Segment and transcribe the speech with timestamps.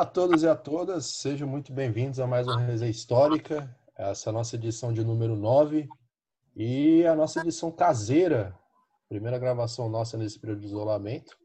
[0.00, 3.76] Olá a todos e a todas, sejam muito bem-vindos a mais uma resenha histórica.
[3.94, 5.86] Essa é a nossa edição de número 9
[6.56, 8.58] e a nossa edição caseira,
[9.10, 11.36] primeira gravação nossa nesse período de isolamento.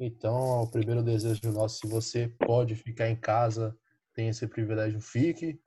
[0.00, 3.78] Então, o primeiro desejo nosso, se você pode ficar em casa,
[4.12, 5.60] tem esse privilégio, fique.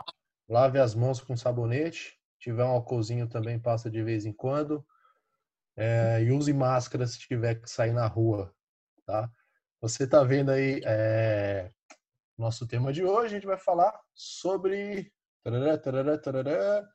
[0.50, 4.86] Lave as mãos com sabonete, tiver um álcoolzinho também, passa de vez em quando.
[5.78, 8.54] É, e use máscara se tiver que sair na rua,
[9.06, 9.32] tá?
[9.80, 11.72] Você está vendo aí é,
[12.38, 13.28] nosso tema de hoje.
[13.28, 15.12] A gente vai falar sobre
[15.44, 16.90] tarará, tarará, tarará,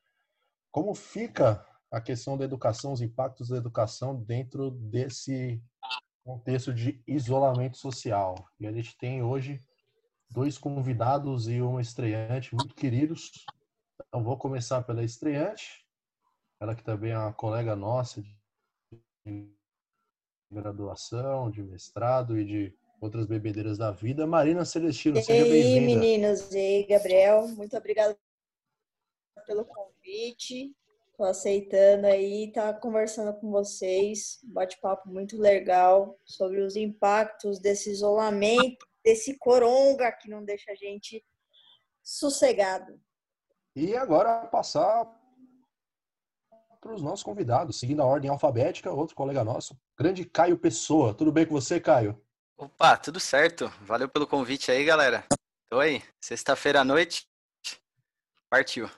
[0.71, 5.63] como fica a questão da educação, os impactos da educação dentro desse
[6.25, 8.35] contexto de isolamento social.
[8.59, 9.63] E a gente tem hoje
[10.31, 13.31] dois convidados e uma estreante muito queridos.
[14.07, 15.87] Então vou começar pela estreante,
[16.61, 18.23] ela que também é uma colega nossa
[19.25, 19.51] de
[20.51, 24.27] graduação, de mestrado e de outras bebedeiras da vida.
[24.27, 25.57] Marina Celestino, seja bem-vinda.
[25.57, 28.17] E aí, meninos, e aí, Gabriel, muito obrigada
[29.47, 30.75] pelo convite.
[31.11, 38.87] Estou aceitando aí, tá conversando com vocês, bate-papo muito legal sobre os impactos desse isolamento,
[39.03, 41.25] desse coronga que não deixa a gente
[42.03, 43.01] sossegado.
[43.75, 45.11] E agora passar
[46.81, 51.15] para os nossos convidados, seguindo a ordem alfabética, outro colega nosso, grande Caio Pessoa.
[51.15, 52.21] Tudo bem com você, Caio?
[52.59, 53.71] Opa, tudo certo.
[53.83, 55.25] Valeu pelo convite aí, galera.
[55.69, 56.03] Tô aí.
[56.21, 57.27] Sexta-feira à noite.
[58.49, 58.89] Partiu.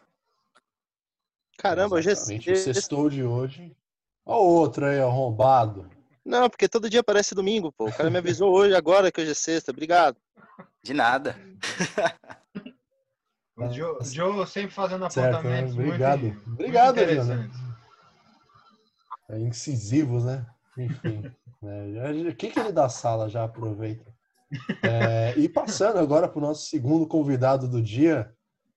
[1.56, 3.76] Caramba, hoje é sextou de hoje.
[4.24, 5.90] Olha o outro aí, arrombado.
[6.24, 7.88] Não, porque todo dia parece domingo, pô.
[7.88, 9.72] O cara me avisou hoje, agora que hoje é sexta.
[9.72, 10.16] Obrigado.
[10.82, 11.36] De nada.
[13.56, 15.84] O Joe, Joe sempre fazendo apontamentos certo, né?
[15.84, 16.20] Obrigado.
[16.20, 17.56] muito, Obrigado, muito?
[19.30, 20.46] É incisivos, né?
[20.78, 21.22] Enfim.
[21.60, 22.30] né?
[22.30, 24.14] O que, que ele da sala já aproveita?
[24.82, 28.34] É, e passando agora para o nosso segundo convidado do dia,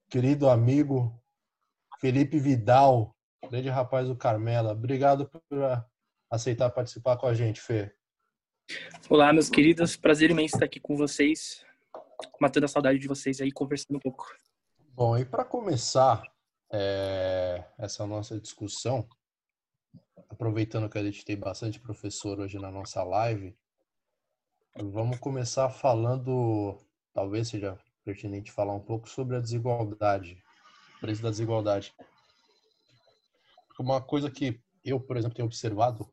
[0.10, 1.18] querido amigo
[2.00, 3.16] Felipe Vidal,
[3.50, 4.74] grande rapaz do Carmela.
[4.74, 5.42] Obrigado por
[6.30, 7.94] aceitar participar com a gente, Fê.
[9.10, 9.96] Olá, meus queridos.
[9.96, 11.64] Prazer imenso estar aqui com vocês,
[12.40, 14.26] matando a saudade de vocês aí, conversando um pouco.
[14.94, 16.24] Bom, e para começar
[16.72, 19.08] é, essa nossa discussão,
[20.42, 23.56] aproveitando que a gente tem bastante professor hoje na nossa live,
[24.76, 26.80] vamos começar falando,
[27.14, 30.44] talvez seja pertinente falar um pouco sobre a desigualdade,
[30.98, 31.94] o preço da desigualdade.
[33.80, 36.12] Uma coisa que eu, por exemplo, tenho observado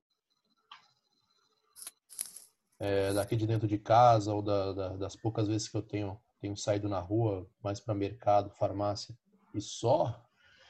[2.79, 6.21] é, daqui de dentro de casa ou da, da, das poucas vezes que eu tenho,
[6.39, 9.17] tenho saído na rua, mais para mercado, farmácia,
[9.55, 10.23] e só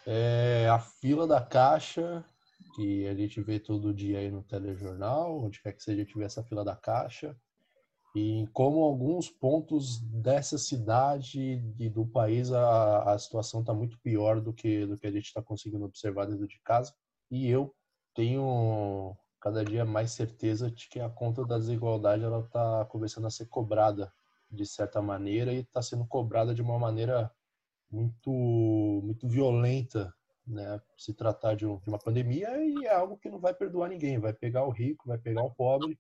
[0.06, 2.25] é, a fila da caixa
[2.74, 6.42] que a gente vê todo dia aí no telejornal, onde quer que seja, tiver essa
[6.42, 7.36] fila da caixa,
[8.14, 14.41] e como alguns pontos dessa cidade e do país a, a situação está muito pior
[14.41, 16.94] do que do que a gente está conseguindo observar dentro de casa.
[17.30, 17.74] E eu
[18.14, 23.30] tenho cada dia mais certeza de que a conta da desigualdade ela está começando a
[23.30, 24.12] ser cobrada
[24.50, 27.30] de certa maneira e está sendo cobrada de uma maneira
[27.90, 28.30] muito
[29.04, 30.12] muito violenta
[30.48, 33.88] né, se tratar de, um, de, uma pandemia e é algo que não vai perdoar
[33.88, 35.98] ninguém, vai pegar o rico, vai pegar o pobre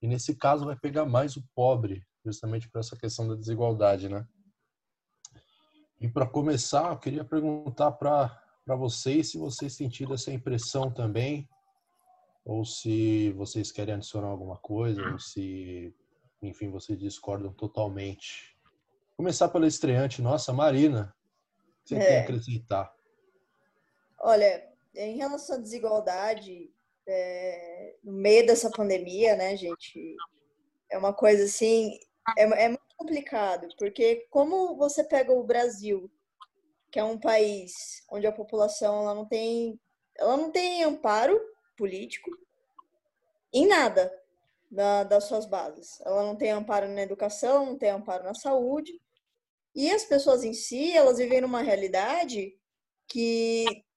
[0.00, 4.26] e nesse caso vai pegar mais o pobre, justamente por essa questão da desigualdade, né?
[6.00, 10.90] E para começar, eu queria perguntar para para vocês se vocês têm tido essa impressão
[10.90, 11.48] também
[12.44, 15.94] ou se vocês querem adicionar alguma coisa ou se
[16.42, 18.56] enfim, vocês discordam totalmente.
[19.16, 21.14] Começar pela estreante nossa, Marina.
[21.84, 22.06] Você é.
[22.06, 22.97] tem a acrescentar?
[24.28, 24.62] Olha,
[24.94, 26.70] em relação à desigualdade,
[27.06, 30.16] é, no meio dessa pandemia, né, gente,
[30.90, 31.98] é uma coisa assim,
[32.36, 36.10] é, é muito complicado, porque como você pega o Brasil,
[36.92, 39.80] que é um país onde a população ela não tem,
[40.14, 41.40] ela não tem amparo
[41.74, 42.30] político
[43.50, 44.12] em nada
[44.70, 46.02] da, das suas bases.
[46.02, 48.92] Ela não tem amparo na educação, não tem amparo na saúde.
[49.74, 52.54] E as pessoas em si, elas vivem numa realidade
[53.06, 53.87] que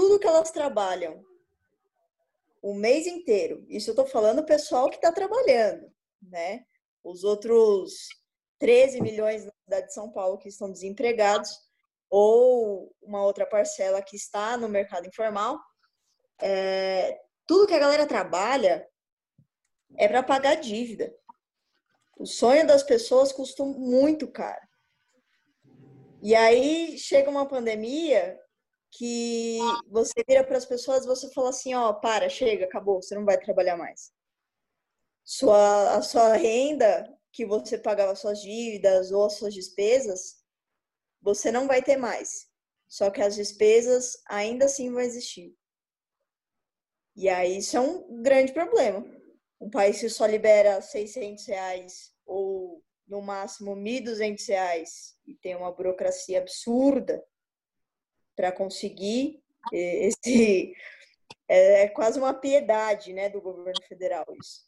[0.00, 1.22] tudo que elas trabalham
[2.62, 3.66] o mês inteiro.
[3.68, 5.92] Isso eu estou falando o pessoal que está trabalhando,
[6.22, 6.64] né?
[7.04, 8.08] Os outros
[8.58, 11.50] 13 milhões na cidade de São Paulo que estão desempregados,
[12.08, 15.60] ou uma outra parcela que está no mercado informal.
[16.40, 18.88] É, tudo que a galera trabalha
[19.98, 21.14] é para pagar dívida.
[22.16, 24.66] O sonho das pessoas custa muito caro.
[26.22, 28.40] E aí chega uma pandemia
[28.92, 29.58] que
[29.88, 33.38] você vira para as pessoas você fala assim, ó, para, chega, acabou, você não vai
[33.38, 34.12] trabalhar mais.
[35.24, 40.42] Sua, a sua renda que você pagava suas dívidas ou as suas despesas,
[41.22, 42.48] você não vai ter mais.
[42.88, 45.54] Só que as despesas ainda assim vão existir.
[47.14, 49.04] E aí isso é um grande problema.
[49.60, 55.70] Um país que só libera 600 reais ou no máximo 1.200 reais e tem uma
[55.70, 57.22] burocracia absurda
[58.40, 59.38] para conseguir
[59.70, 60.72] esse
[61.46, 64.62] é, é, quase uma piedade né do governo federal isso.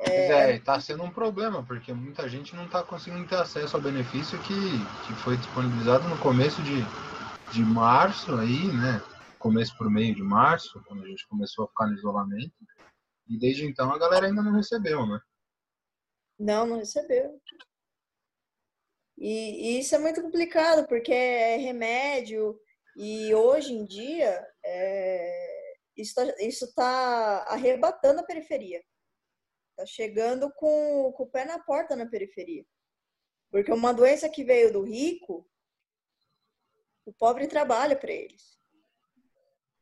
[0.00, 3.82] É, é está sendo um problema porque muita gente não está conseguindo ter acesso ao
[3.82, 4.54] benefício que,
[5.06, 6.82] que foi disponibilizado no começo de,
[7.52, 9.02] de março aí né?
[9.38, 12.52] Começo por meio de março quando a gente começou a ficar no isolamento.
[13.28, 15.20] E desde então a galera ainda não recebeu né?
[16.38, 17.40] Não, não recebeu.
[19.20, 22.58] E, e, isso é muito complicado, porque é remédio,
[22.96, 26.20] e hoje em dia é, isso
[26.64, 28.82] está tá arrebatando a periferia.
[29.70, 32.64] Está chegando com, com o pé na porta na periferia.
[33.50, 35.48] Porque uma doença que veio do rico,
[37.04, 38.58] o pobre trabalha para eles.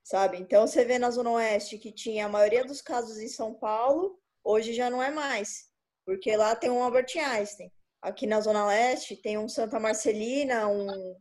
[0.05, 0.39] Sabe?
[0.39, 4.21] Então você vê na Zona Oeste que tinha a maioria dos casos em São Paulo,
[4.45, 5.67] hoje já não é mais
[6.07, 7.71] porque lá tem um Albert Einstein.
[8.07, 11.17] Aqui na Zona Leste tem um Santa Marcelina, um,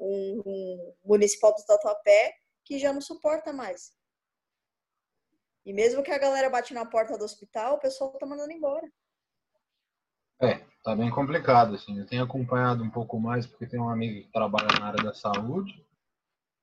[0.00, 2.32] um, um municipal do Tatuapé,
[2.64, 3.92] que já não suporta mais.
[5.66, 8.90] E mesmo que a galera bate na porta do hospital, o pessoal tá mandando embora.
[10.40, 11.98] É, tá bem complicado, assim.
[11.98, 15.12] Eu tenho acompanhado um pouco mais, porque tem uma amiga que trabalha na área da
[15.12, 15.86] saúde,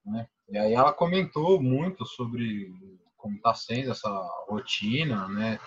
[0.03, 0.27] né?
[0.49, 2.73] E aí ela comentou muito sobre
[3.15, 4.09] como tá sendo essa
[4.47, 5.59] rotina, né?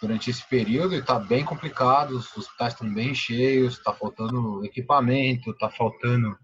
[0.00, 5.68] Durante esse período está bem complicado, os hospitais estão bem cheios, está faltando equipamento, está
[5.70, 6.38] faltando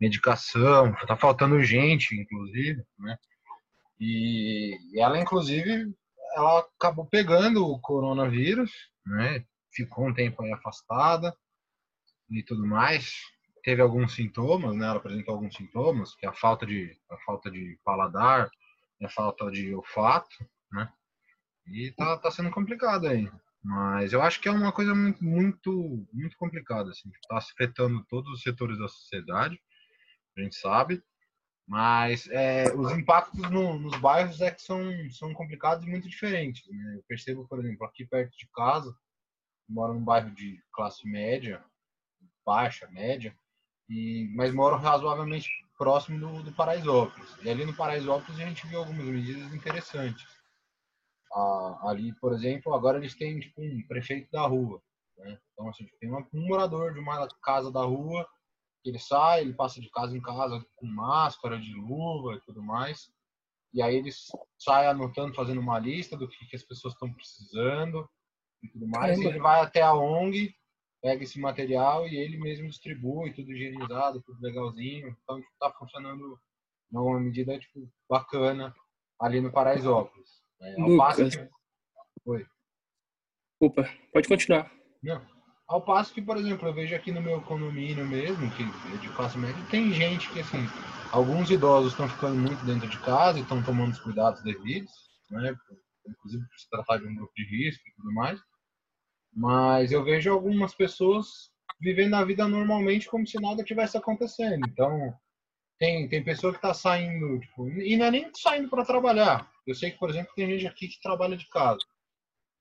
[0.00, 3.16] medicação, está faltando gente, inclusive, né?
[3.98, 5.94] E ela, inclusive,
[6.34, 8.70] ela acabou pegando o coronavírus,
[9.06, 9.44] né?
[9.72, 11.34] Ficou um tempo aí afastada
[12.30, 13.14] e tudo mais.
[13.62, 14.86] Teve alguns sintomas, né?
[14.86, 18.50] Ela apresentou alguns sintomas, que é a falta de a falta de paladar,
[19.02, 20.36] a falta de olfato,
[20.72, 20.90] né?
[21.68, 23.30] E tá, tá sendo complicado aí.
[23.62, 27.10] Mas eu acho que é uma coisa muito, muito, muito complicada, assim.
[27.28, 29.60] Tá afetando todos os setores da sociedade,
[30.36, 31.02] a gente sabe.
[31.66, 34.80] Mas é, os impactos no, nos bairros é que são,
[35.10, 36.64] são complicados e muito diferentes.
[36.68, 36.94] Né?
[36.96, 38.96] Eu percebo, por exemplo, aqui perto de casa,
[39.68, 41.64] moro num bairro de classe média,
[42.44, 43.36] baixa, média,
[43.88, 47.36] e, mas moro razoavelmente próximo do, do Paraisópolis.
[47.42, 50.35] E ali no Paraisópolis a gente viu algumas medidas interessantes
[51.82, 54.80] ali, por exemplo, agora eles têm tipo, um prefeito da rua.
[55.18, 55.38] Né?
[55.52, 58.26] Então, assim, tem um morador de uma casa da rua,
[58.82, 62.62] que ele sai, ele passa de casa em casa com máscara, de luva e tudo
[62.62, 63.10] mais.
[63.74, 64.26] E aí eles
[64.58, 68.08] saem anotando, fazendo uma lista do que, que as pessoas estão precisando
[68.62, 69.18] e tudo mais.
[69.18, 70.54] E ele vai até a ONG,
[71.02, 75.16] pega esse material e ele mesmo distribui, tudo higienizado, tudo legalzinho.
[75.22, 76.40] Então, está tipo, funcionando
[76.90, 78.74] numa medida tipo, bacana
[79.20, 80.45] ali no Paraisópolis.
[80.60, 81.36] É, Lucas.
[81.36, 81.48] Que...
[82.24, 82.46] Oi.
[83.60, 84.70] Opa, pode continuar.
[85.02, 85.24] Não.
[85.68, 89.08] Ao passo que, por exemplo, eu vejo aqui no meu condomínio mesmo, que é de
[89.10, 90.58] classe média, tem gente que, assim,
[91.10, 94.92] alguns idosos estão ficando muito dentro de casa e estão tomando os cuidados devidos,
[95.30, 95.56] né?
[96.06, 98.40] Inclusive por se tratar de um grupo de risco e tudo mais.
[99.32, 104.64] Mas eu vejo algumas pessoas vivendo a vida normalmente como se nada tivesse acontecendo.
[104.68, 105.12] Então,
[105.78, 109.50] tem, tem pessoa que está saindo, tipo, e não é nem saindo para trabalhar.
[109.66, 111.84] Eu sei que, por exemplo, tem gente aqui que trabalha de casa.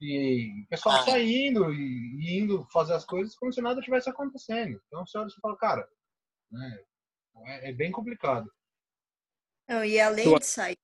[0.01, 1.03] E o pessoal ah.
[1.03, 4.81] saindo e, e, indo fazer as coisas como se nada tivesse acontecendo.
[4.87, 5.87] Então você olha e fala, cara,
[6.51, 6.79] né,
[7.45, 8.51] é, é, bem complicado.
[9.67, 10.77] Não, e além de sair,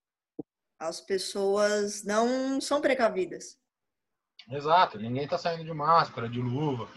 [0.80, 3.60] as pessoas não são precavidas.
[4.50, 6.90] Exato, ninguém está saindo de máscara, de luva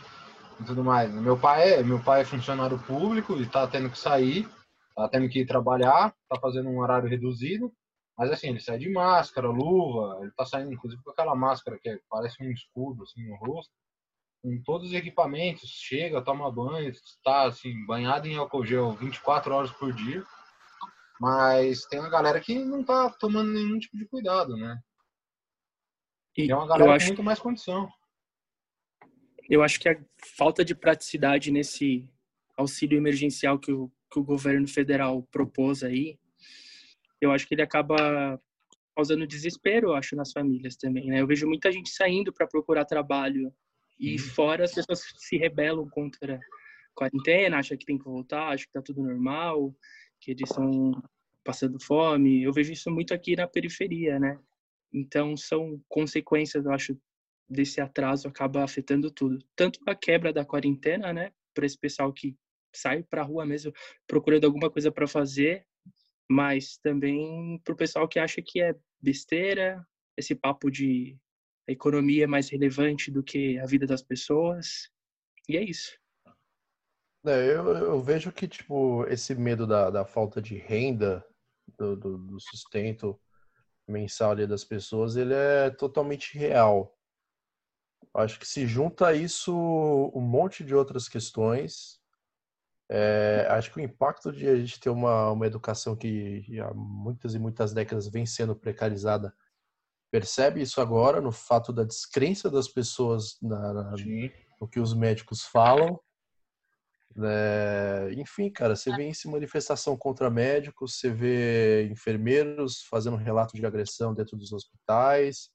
[0.61, 1.13] e tudo mais.
[1.13, 4.49] Meu pai é, meu pai é funcionário público e está tendo que sair,
[4.97, 7.73] está tendo que ir trabalhar, está fazendo um horário reduzido
[8.17, 12.01] mas assim, ele sai de máscara, luva, ele tá saindo inclusive com aquela máscara que
[12.09, 13.73] parece um escudo assim no rosto,
[14.43, 19.73] com todos os equipamentos, chega, toma banho, está assim, banhado em álcool gel 24 horas
[19.73, 20.23] por dia.
[21.21, 24.79] Mas tem uma galera que não tá tomando nenhum tipo de cuidado, né?
[26.37, 27.89] E é uma galera com muito mais condição.
[29.49, 29.97] Eu acho que a
[30.37, 32.09] falta de praticidade nesse
[32.57, 36.17] auxílio emergencial que o, que o governo federal propôs aí,
[37.21, 38.41] eu acho que ele acaba
[38.95, 41.21] causando desespero, eu acho, nas famílias também, né?
[41.21, 43.53] Eu vejo muita gente saindo para procurar trabalho
[43.99, 44.19] e uhum.
[44.19, 46.41] fora as pessoas se rebelam contra a
[46.95, 49.75] quarentena, acham que tem que voltar, acham que tá tudo normal,
[50.21, 50.93] que eles estão
[51.43, 52.45] passando fome.
[52.45, 54.39] Eu vejo isso muito aqui na periferia, né?
[54.93, 56.97] Então são consequências, eu acho,
[57.49, 59.45] desse atraso acaba afetando tudo.
[59.57, 62.37] Tanto a quebra da quarentena, né, para esse pessoal que
[62.79, 63.73] sai para rua mesmo
[64.07, 65.67] procurando alguma coisa para fazer,
[66.31, 71.19] mas também para o pessoal que acha que é besteira, esse papo de
[71.69, 74.91] a economia é mais relevante do que a vida das pessoas.
[75.49, 75.99] E é isso.
[77.27, 81.27] É, eu, eu vejo que, tipo, esse medo da, da falta de renda,
[81.79, 83.19] do, do, do sustento
[83.89, 86.95] mensal das pessoas, ele é totalmente real.
[88.15, 89.53] Acho que se junta a isso
[90.15, 91.99] um monte de outras questões.
[92.91, 97.35] É, acho que o impacto de a gente ter uma, uma educação que há muitas
[97.35, 99.35] e muitas décadas vem sendo precarizada
[100.15, 103.95] percebe isso agora no fato da descrença das pessoas na, na
[104.61, 105.99] no que os médicos falam.
[107.21, 113.67] É, enfim, cara, você vê isso manifestação contra médicos, você vê enfermeiros fazendo relato de
[113.67, 115.51] agressão dentro dos hospitais,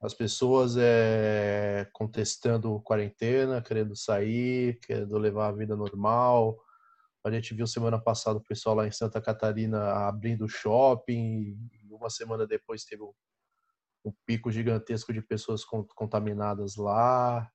[0.00, 6.58] as pessoas é, contestando quarentena, querendo sair, querendo levar a vida normal.
[7.22, 12.08] A gente viu semana passada o pessoal lá em Santa Catarina abrindo shopping, e uma
[12.08, 13.12] semana depois teve um,
[14.06, 17.46] um pico gigantesco de pessoas contaminadas lá.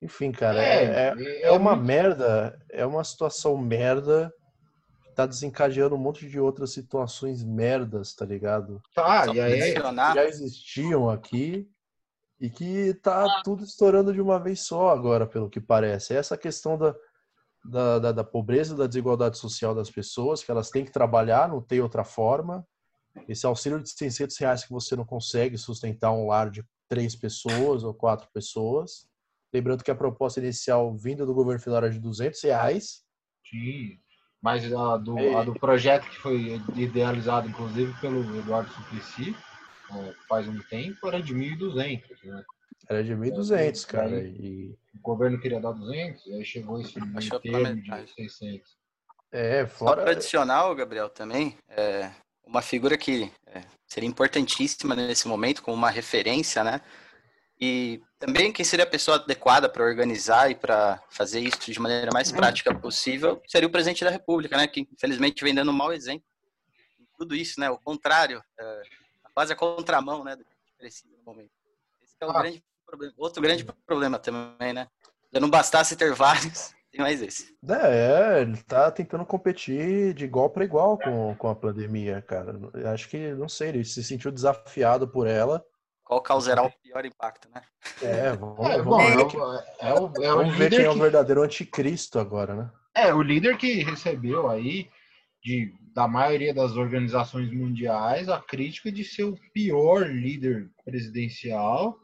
[0.00, 1.86] Enfim, cara, é, é, é, é uma muito...
[1.86, 4.32] merda, é uma situação merda
[5.16, 8.82] tá desencadeando um monte de outras situações merdas, tá ligado?
[8.94, 11.66] Tá, e aí já existiam aqui
[12.38, 16.14] e que tá tudo estourando de uma vez só agora, pelo que parece.
[16.14, 16.94] Essa questão da,
[17.64, 21.62] da, da, da pobreza, da desigualdade social das pessoas, que elas têm que trabalhar, não
[21.62, 22.62] tem outra forma.
[23.26, 27.82] Esse auxílio de 600 reais que você não consegue sustentar um lar de três pessoas
[27.84, 29.08] ou quatro pessoas.
[29.50, 33.02] Lembrando que a proposta inicial vinda do governo federal era de 200 reais.
[33.48, 33.98] Sim.
[34.42, 39.34] Mas a do, a do projeto que foi idealizado, inclusive, pelo Eduardo Suplicy,
[39.90, 42.44] é, faz um tempo, era de 1.200, né?
[42.88, 44.20] Era de 1.200, cara.
[44.20, 44.76] E...
[44.94, 48.76] O governo queria dar 200, aí chegou esse meio termo de 600.
[49.32, 50.02] É, fora...
[50.02, 52.10] Só adicional, Gabriel, também, é
[52.44, 56.80] uma figura que é, seria importantíssima nesse momento, como uma referência, né?
[57.60, 62.10] E também quem seria a pessoa adequada para organizar e para fazer isso de maneira
[62.12, 64.66] mais prática possível seria o presidente da República, né?
[64.66, 66.26] Que infelizmente vem dando um mau exemplo
[67.00, 67.70] em tudo isso, né?
[67.70, 68.82] O contrário, é,
[69.32, 70.36] quase a contramão, né?
[70.36, 71.50] Do que precisa no momento.
[72.02, 72.40] Esse é o ah.
[72.40, 73.14] grande problema.
[73.16, 74.88] Outro grande problema também, né?
[75.32, 77.56] Já não bastasse ter vários, tem mais esse.
[77.66, 82.58] É, ele tá tentando competir de igual para igual com, com a pandemia, cara.
[82.74, 85.64] Eu acho que, não sei, ele se sentiu desafiado por ela
[86.06, 87.60] qual causará o pior impacto, né?
[88.00, 89.20] É, vamos, é, bom, é, o,
[89.80, 90.84] é o, é o vamos ver quem que...
[90.84, 92.70] é o verdadeiro anticristo agora, né?
[92.94, 94.88] É, o líder que recebeu aí,
[95.42, 101.98] de, da maioria das organizações mundiais, a crítica de ser o pior líder presidencial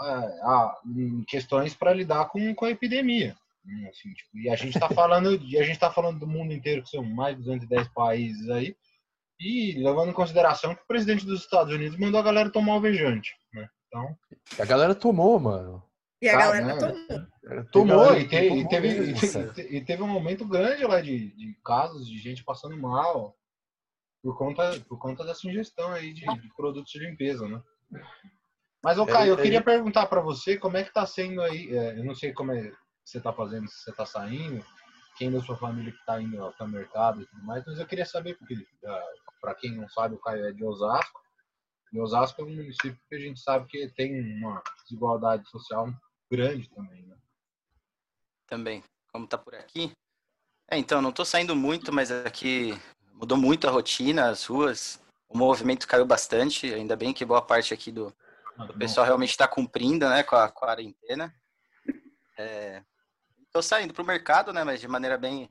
[0.00, 3.36] é, a, em questões para lidar com, com a epidemia.
[3.62, 3.90] Né?
[3.90, 6.82] Assim, tipo, e a gente está falando, e a gente tá falando do mundo inteiro,
[6.82, 8.74] que são mais de 210 países aí,
[9.40, 13.34] e levando em consideração que o presidente dos Estados Unidos mandou a galera tomar alvejante,
[13.54, 13.66] né?
[13.88, 14.14] Então...
[14.58, 15.82] A galera tomou, mano.
[16.22, 16.76] E a ah, galera né?
[16.76, 17.26] tomou.
[17.72, 21.56] Tomou, e, te, e, teve, e, teve, e, teve, um aumento grande lá de, de,
[21.64, 23.34] casos de gente passando mal
[24.22, 27.62] por conta, por conta dessa ingestão aí de, de produtos de limpeza, né?
[28.84, 31.98] Mas, ô Caio, eu queria perguntar para você como é que tá sendo aí, é,
[31.98, 34.64] eu não sei como é que você tá fazendo, se você tá saindo,
[35.16, 38.06] quem da sua família que tá indo ao mercado e tudo mais, mas eu queria
[38.06, 38.54] saber, porque
[38.86, 39.08] ah,
[39.40, 41.20] para quem não sabe, o Caio é de Osasco.
[41.92, 45.88] E Osasco é um município que a gente sabe que tem uma desigualdade social
[46.30, 47.16] grande também, né?
[48.46, 48.84] Também.
[49.12, 49.92] Como tá por aqui?
[50.68, 52.80] É, então, não tô saindo muito, mas aqui
[53.14, 57.74] mudou muito a rotina, as ruas, o movimento caiu bastante, ainda bem que boa parte
[57.74, 58.14] aqui do,
[58.56, 61.34] ah, do pessoal realmente está cumprindo, né, com a quarentena.
[62.38, 62.82] É,
[63.52, 65.50] tô saindo pro mercado, né, mas de maneira bem,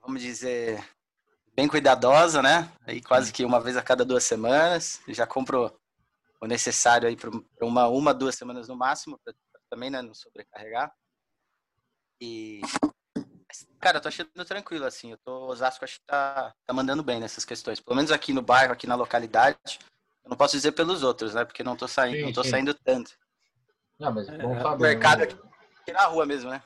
[0.00, 0.82] vamos dizer,
[1.54, 2.70] bem cuidadosa, né?
[2.86, 5.00] Aí quase que uma vez a cada duas semanas.
[5.08, 5.72] Já compro
[6.40, 7.30] o necessário aí para
[7.62, 9.34] uma, uma, duas semanas no máximo, para
[9.70, 10.92] também né, não sobrecarregar.
[12.20, 12.60] E,
[13.80, 15.12] cara, eu tô achando tranquilo, assim.
[15.12, 17.80] Eu tô, Osasco acho que tá, tá mandando bem nessas questões.
[17.80, 19.78] Pelo menos aqui no bairro, aqui na localidade.
[20.24, 21.44] Eu não posso dizer pelos outros, né?
[21.44, 22.50] Porque não tô saindo, sim, não tô sim.
[22.50, 23.12] saindo tanto.
[23.98, 24.76] Não, mas bom é, saber.
[24.76, 25.24] O mercado né?
[25.24, 25.38] aqui,
[25.80, 26.62] aqui, na rua mesmo, né?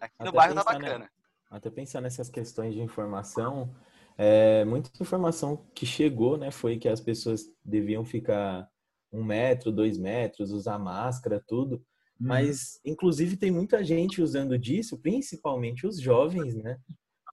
[0.00, 0.98] Aqui Até no bairro tá bacana.
[0.98, 1.08] Né?
[1.50, 3.74] Até pensar nessas questões de informação,
[4.22, 8.68] é, muita informação que chegou, né, foi que as pessoas deviam ficar
[9.10, 11.76] um metro, dois metros, usar máscara, tudo.
[11.76, 12.28] Uhum.
[12.28, 16.76] Mas, inclusive, tem muita gente usando disso, principalmente os jovens, né?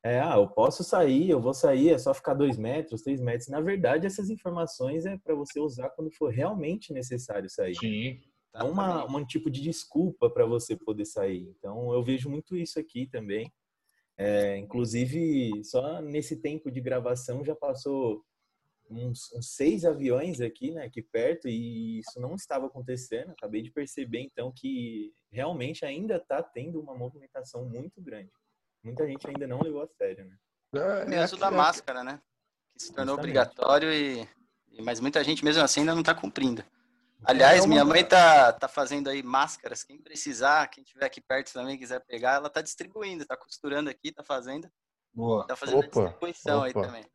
[0.01, 3.49] É, ah, eu posso sair, eu vou sair, é só ficar dois metros, três metros.
[3.49, 7.75] Na verdade, essas informações é para você usar quando for realmente necessário sair.
[7.75, 8.21] Sim.
[8.55, 11.53] É uma, um tipo de desculpa para você poder sair.
[11.57, 13.51] Então, eu vejo muito isso aqui também.
[14.17, 18.23] É, inclusive, só nesse tempo de gravação já passou
[18.89, 23.31] uns, uns, seis aviões aqui, né, aqui perto, e isso não estava acontecendo.
[23.31, 28.31] Acabei de perceber, então, que realmente ainda está tendo uma movimentação muito grande.
[28.83, 30.37] Muita gente ainda não levou a sério, né?
[30.73, 32.19] É, mesmo da máscara, né?
[32.73, 33.37] Que se tornou Justamente.
[33.37, 34.27] obrigatório e,
[34.81, 36.63] mas muita gente mesmo assim ainda não está cumprindo.
[37.23, 39.83] Aliás, minha mãe tá, tá fazendo aí máscaras.
[39.83, 44.11] Quem precisar, quem estiver aqui perto também quiser pegar, ela tá distribuindo, tá costurando aqui,
[44.11, 44.69] tá fazendo.
[45.13, 45.45] Boa.
[45.47, 46.67] Tá fazendo opa, distribuição opa.
[46.67, 47.05] aí também.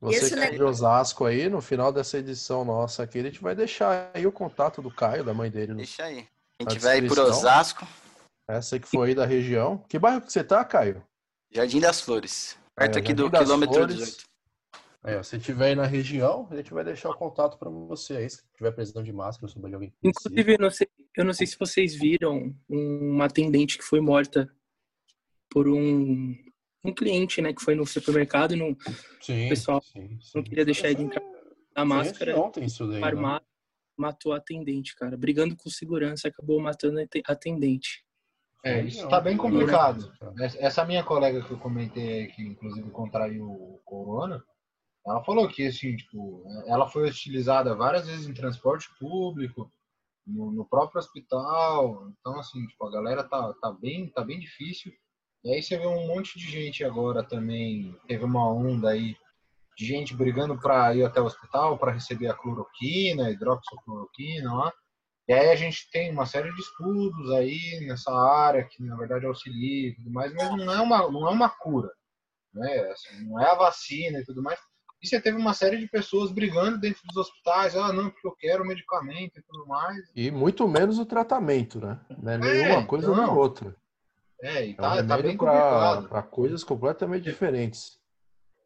[0.00, 3.54] Você que é de Osasco aí, no final dessa edição nossa aqui, a gente vai
[3.54, 5.74] deixar aí o contato do Caio, da mãe dele.
[5.74, 6.26] Deixa aí.
[6.58, 7.86] Quem tiver aí por Osasco.
[8.48, 9.78] Essa que foi aí da região.
[9.88, 11.04] Que bairro que você tá, Caio?
[11.52, 12.56] Jardim das Flores.
[12.74, 13.96] Perto é, aqui Jardim do quilômetro Flores.
[13.96, 14.31] 18.
[15.04, 18.30] É, se tiver aí na região, a gente vai deixar o contato para você aí,
[18.30, 19.92] se tiver precisando de máscara, souber de alguém.
[20.02, 24.48] Inclusive, eu não, sei, eu não sei se vocês viram uma atendente que foi morta
[25.50, 26.36] por um,
[26.84, 28.76] um cliente, né, que foi no supermercado e não,
[29.20, 30.30] sim, o pessoal sim, sim.
[30.36, 31.22] não queria deixar ele entrar
[31.76, 32.38] na máscara.
[32.38, 33.50] Ontem isso daí, armado, né?
[33.96, 35.16] matou a atendente, cara.
[35.16, 38.04] Brigando com segurança, acabou matando a atendente.
[38.64, 40.12] É, isso tá bem complicado.
[40.60, 44.42] Essa minha colega que eu comentei aí, que inclusive contraiu o corona,
[45.06, 49.70] ela falou que, assim, tipo, ela foi utilizada várias vezes em transporte público,
[50.26, 52.08] no, no, próprio hospital.
[52.20, 54.92] Então, assim, tipo, a galera tá, tá, bem, tá bem difícil.
[55.44, 57.98] E aí você vê um monte de gente agora também.
[58.06, 59.16] Teve uma onda aí
[59.76, 64.72] de gente brigando para ir até o hospital para receber a cloroquina, hidroxicloroquina lá.
[65.28, 69.24] E aí a gente tem uma série de estudos aí nessa área que na verdade
[69.24, 71.90] auxilia e tudo mais, mas não é uma, não é uma cura,
[72.52, 72.90] né?
[72.90, 74.58] Assim, não é a vacina e tudo mais.
[75.02, 78.36] E você teve uma série de pessoas brigando dentro dos hospitais, ah, não, porque eu
[78.36, 79.98] quero medicamento e tudo mais.
[80.14, 81.98] E muito menos o tratamento, né?
[82.22, 83.16] Não é nenhuma é, coisa não.
[83.16, 83.74] nem outra.
[84.40, 86.08] É, e tá, é um tá bem complicado.
[86.08, 87.98] Para coisas completamente diferentes.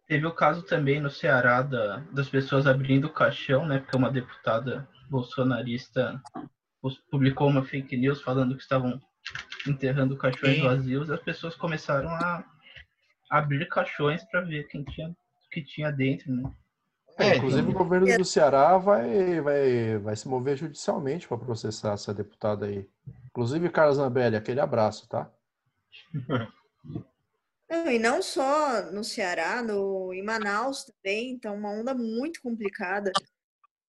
[0.06, 3.78] Teve o caso também no Ceará da, das pessoas abrindo o caixão, né?
[3.78, 6.20] Porque uma deputada bolsonarista
[7.10, 9.00] publicou uma fake news falando que estavam
[9.66, 10.62] enterrando caixões Sim.
[10.62, 11.10] vazios.
[11.10, 12.44] As pessoas começaram a
[13.30, 15.14] abrir caixões para ver quem tinha
[15.56, 16.52] que tinha dentro, né?
[17.18, 21.94] É, é inclusive o governo do Ceará vai, vai, vai se mover judicialmente para processar
[21.94, 22.86] essa deputada aí.
[23.28, 25.30] Inclusive, Carlos Zambelli, aquele abraço, tá?
[27.68, 33.10] Não, e não só no Ceará, no, em Manaus também, então uma onda muito complicada,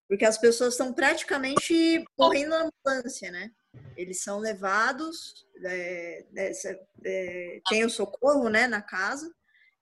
[0.09, 3.51] porque as pessoas estão praticamente morrendo na ambulância, né?
[3.95, 6.25] Eles são levados, é,
[7.05, 9.31] é, tem o socorro, né, na casa,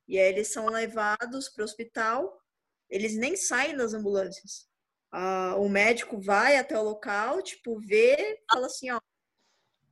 [0.08, 2.42] e aí eles são levados para o hospital,
[2.90, 4.68] eles nem saem das ambulâncias.
[5.12, 9.00] Ah, o médico vai até o local, tipo, vê, fala assim, ó,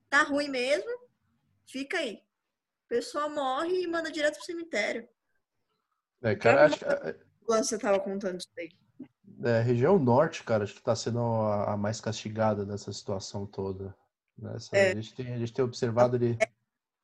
[0.09, 0.89] tá ruim mesmo,
[1.65, 2.15] fica aí.
[2.85, 5.07] O pessoal morre e manda direto pro cemitério.
[6.21, 6.85] É, cara, acho que...
[7.47, 8.69] Você tava contando isso aí.
[9.43, 13.95] É, região norte, cara, acho que tá sendo a, mais castigada dessa situação toda.
[14.37, 14.91] Nessa, é.
[14.91, 16.37] a, gente tem, a gente tem observado ali.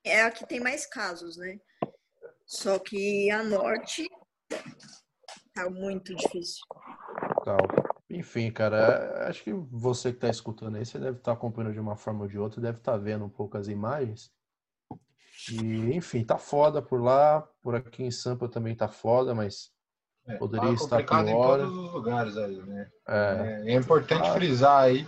[0.03, 1.59] É, é a que tem mais casos, né?
[2.49, 4.09] Só que a norte
[5.53, 6.65] tá muito difícil.
[7.45, 7.55] Tá.
[8.09, 11.79] Enfim, cara, acho que você que está escutando aí, você deve estar tá acompanhando de
[11.79, 14.31] uma forma ou de outra, deve estar tá vendo um pouco as imagens.
[15.51, 19.71] E, enfim, tá foda por lá, por aqui em Sampa também tá foda, mas
[20.27, 21.27] é, poderia tá estar pior.
[21.27, 22.89] em todos os lugares aí, né?
[23.07, 24.33] É, é, é importante tá...
[24.33, 25.07] frisar aí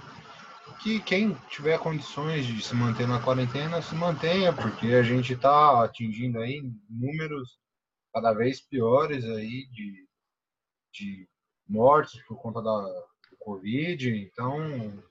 [0.84, 5.84] que quem tiver condições de se manter na quarentena, se mantenha, porque a gente está
[5.84, 7.60] atingindo aí números
[8.14, 10.08] cada vez piores aí de,
[10.92, 11.30] de
[11.68, 13.06] mortes por conta da
[13.40, 14.10] Covid.
[14.10, 14.58] Então,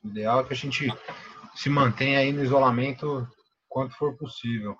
[0.02, 0.88] o ideal é que a gente
[1.54, 3.28] se mantenha aí no isolamento
[3.68, 4.76] quanto for possível.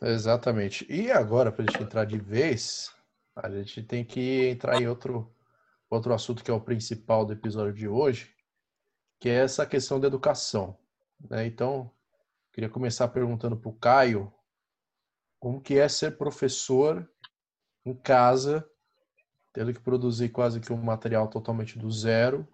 [0.00, 0.86] Exatamente.
[0.88, 2.94] E agora, para a gente entrar de vez,
[3.34, 5.35] a gente tem que entrar em outro
[5.90, 8.34] outro assunto que é o principal do episódio de hoje,
[9.20, 10.78] que é essa questão da educação.
[11.30, 11.46] Né?
[11.46, 11.90] Então,
[12.52, 14.32] queria começar perguntando para o Caio
[15.38, 17.08] como que é ser professor
[17.84, 18.68] em casa,
[19.52, 22.46] tendo que produzir quase que um material totalmente do zero,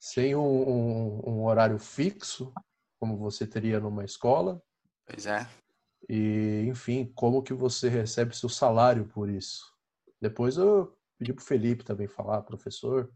[0.00, 2.52] sem um, um, um horário fixo,
[2.98, 4.62] como você teria numa escola.
[5.06, 5.48] Pois é.
[6.08, 9.72] E, enfim, como que você recebe seu salário por isso?
[10.20, 13.08] Depois eu pedir para o Felipe também falar, professor.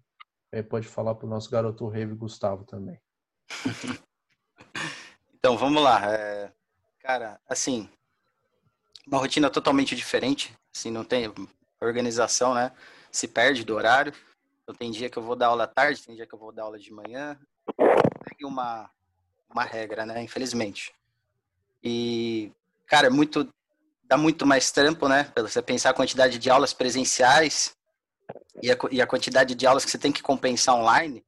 [0.53, 3.01] Aí pode falar para o nosso garoto Rave Gustavo também.
[5.35, 6.15] então, vamos lá.
[6.15, 6.53] É,
[7.01, 7.91] cara, assim,
[9.07, 10.57] uma rotina totalmente diferente.
[10.75, 11.33] Assim, não tem
[11.81, 12.73] organização, né?
[13.11, 14.15] Se perde do horário.
[14.63, 16.63] Então tem dia que eu vou dar aula tarde, tem dia que eu vou dar
[16.63, 17.39] aula de manhã.
[18.29, 18.89] Segue uma,
[19.51, 20.23] uma regra, né?
[20.23, 20.95] Infelizmente.
[21.83, 22.53] E,
[22.87, 23.49] cara, é muito
[24.09, 25.25] dá muito mais trampo, né?
[25.25, 27.76] Pra você pensar a quantidade de aulas presenciais
[28.63, 31.25] e a, e a quantidade de aulas que você tem que compensar online,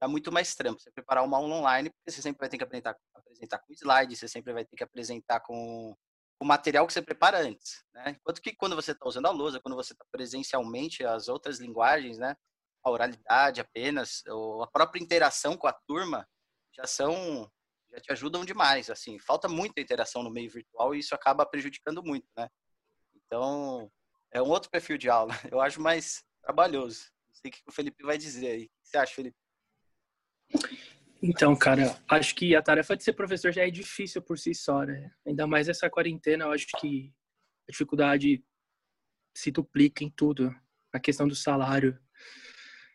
[0.00, 0.80] dá muito mais trampo.
[0.80, 4.16] Você preparar uma aula online, porque você sempre vai ter que apresentar, apresentar com slide,
[4.16, 5.96] você sempre vai ter que apresentar com
[6.40, 8.16] o material que você prepara antes, né?
[8.20, 12.18] Enquanto que quando você está usando a lousa, quando você está presencialmente, as outras linguagens,
[12.18, 12.34] né?
[12.84, 16.26] A oralidade apenas, ou a própria interação com a turma,
[16.74, 17.48] já são
[17.92, 19.18] já te ajudam demais, assim.
[19.18, 22.48] Falta muita interação no meio virtual e isso acaba prejudicando muito, né?
[23.14, 23.90] Então,
[24.32, 25.32] é um outro perfil de aula.
[25.50, 27.04] Eu acho mais trabalhoso.
[27.28, 28.64] Não sei o que o Felipe vai dizer aí.
[28.64, 29.36] O que você acha, Felipe?
[31.22, 34.82] Então, cara, acho que a tarefa de ser professor já é difícil por si só,
[34.82, 35.12] né?
[35.24, 37.14] Ainda mais essa quarentena, eu acho que
[37.68, 38.44] a dificuldade
[39.34, 40.54] se duplica em tudo.
[40.92, 41.98] A questão do salário.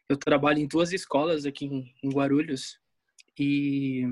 [0.10, 2.80] Eu trabalho em duas escolas aqui em Guarulhos
[3.40, 4.04] e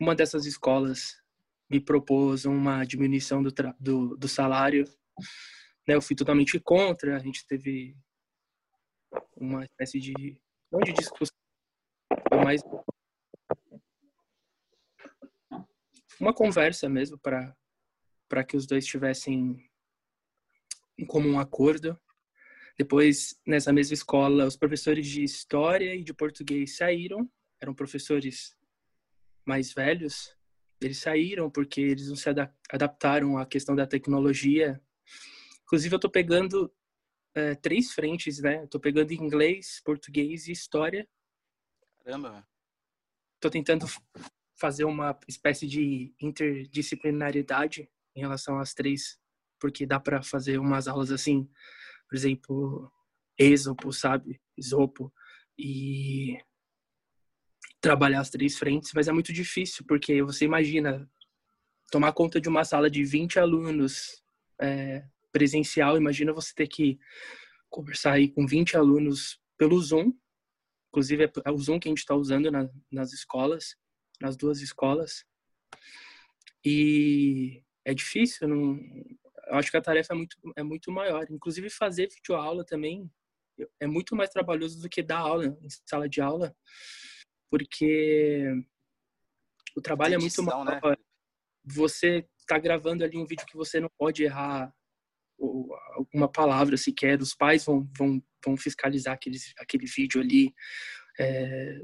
[0.00, 1.20] uma dessas escolas
[1.68, 4.84] me propôs uma diminuição do, do, do salário.
[5.86, 7.96] Né, eu fui totalmente contra, a gente teve
[9.36, 11.36] uma espécie de, não de discussão,
[12.44, 12.60] mas
[16.18, 19.64] uma conversa mesmo para que os dois tivessem
[20.98, 21.98] em comum acordo.
[22.78, 28.56] Depois, nessa mesma escola, os professores de história e de português saíram, eram professores
[29.46, 30.36] mais velhos,
[30.80, 32.28] eles saíram porque eles não se
[32.70, 34.80] adaptaram à questão da tecnologia.
[35.66, 36.72] Inclusive, eu estou pegando
[37.34, 38.64] é, três frentes, né?
[38.64, 41.06] Estou pegando inglês, português e história.
[42.04, 42.46] Caramba!
[43.34, 43.86] Estou tentando
[44.58, 49.18] fazer uma espécie de interdisciplinaridade em relação às três,
[49.60, 51.50] porque dá para fazer umas aulas assim,
[52.08, 52.92] por exemplo,
[53.38, 54.40] Êxopo, sabe?
[54.56, 55.12] Isopo.
[55.58, 56.38] E
[57.80, 61.10] trabalhar as três frentes, mas é muito difícil, porque você imagina
[61.90, 64.22] tomar conta de uma sala de 20 alunos
[64.60, 65.04] é,
[65.36, 66.98] presencial, imagina você ter que
[67.68, 70.14] conversar aí com 20 alunos pelo Zoom,
[70.88, 73.76] inclusive é, é o Zoom que a gente está usando na, nas escolas,
[74.18, 75.26] nas duas escolas,
[76.64, 78.80] e é difícil, não,
[79.48, 83.10] eu acho que a tarefa é muito, é muito maior, inclusive fazer videoaula também
[83.78, 86.56] é muito mais trabalhoso do que dar aula em sala de aula,
[87.50, 88.46] porque
[89.76, 90.64] o trabalho é muito maior.
[90.64, 90.96] Né?
[91.62, 94.74] Você está gravando ali um vídeo que você não pode errar
[95.94, 97.20] alguma palavra sequer.
[97.20, 100.52] Os pais vão, vão, vão fiscalizar aquele, aquele vídeo ali.
[101.18, 101.78] É,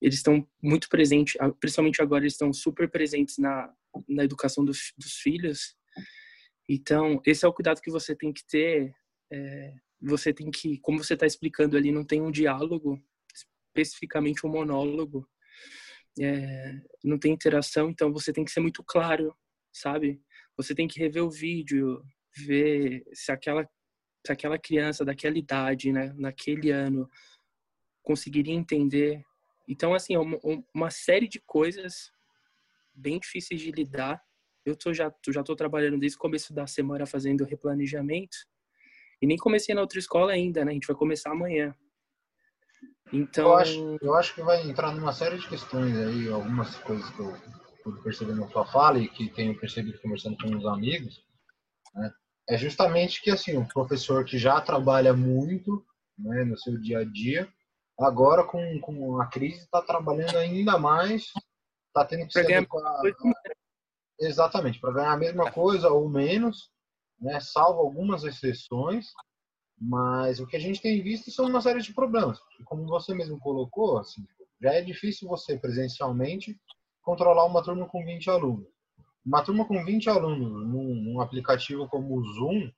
[0.00, 3.72] eles estão muito presentes, principalmente agora, eles estão super presentes na,
[4.08, 5.76] na educação dos, dos filhos.
[6.68, 8.92] Então, esse é o cuidado que você tem que ter.
[9.32, 13.02] É, você tem que, como você está explicando ali, não tem um diálogo
[13.78, 15.28] especificamente um monólogo,
[16.20, 19.34] é, não tem interação, então você tem que ser muito claro,
[19.72, 20.20] sabe?
[20.56, 22.02] Você tem que rever o vídeo,
[22.46, 23.68] ver se aquela,
[24.26, 27.08] se aquela criança daquela idade, né, naquele ano,
[28.02, 29.22] conseguiria entender.
[29.66, 30.38] Então, assim, é uma,
[30.74, 32.10] uma série de coisas
[32.94, 34.22] bem difíceis de lidar.
[34.64, 38.36] Eu tô, já, já tô trabalhando desde o começo da semana fazendo replanejamento.
[39.20, 40.70] E nem comecei na outra escola ainda, né?
[40.70, 41.74] A gente vai começar amanhã.
[43.12, 43.48] Então.
[43.48, 47.20] Eu acho, eu acho que vai entrar numa série de questões aí, algumas coisas que
[47.20, 47.34] eu
[47.82, 51.24] pude perceber na sua fala e que tenho percebido conversando com uns amigos,
[51.94, 52.12] né?
[52.48, 55.84] É justamente que assim, o professor que já trabalha muito
[56.18, 57.48] né, no seu dia a dia,
[57.98, 61.32] agora com, com a crise está trabalhando ainda mais,
[61.88, 63.02] está tendo que se adequar.
[64.20, 66.70] Exatamente, para ganhar a mesma coisa ou menos,
[67.20, 69.12] né, salvo algumas exceções,
[69.80, 72.40] mas o que a gente tem visto são uma série de problemas.
[72.64, 74.26] Como você mesmo colocou, assim,
[74.60, 76.60] já é difícil você presencialmente
[77.02, 78.66] controlar uma turma com 20 alunos.
[79.24, 82.70] Uma turma com 20 alunos num, num aplicativo como o Zoom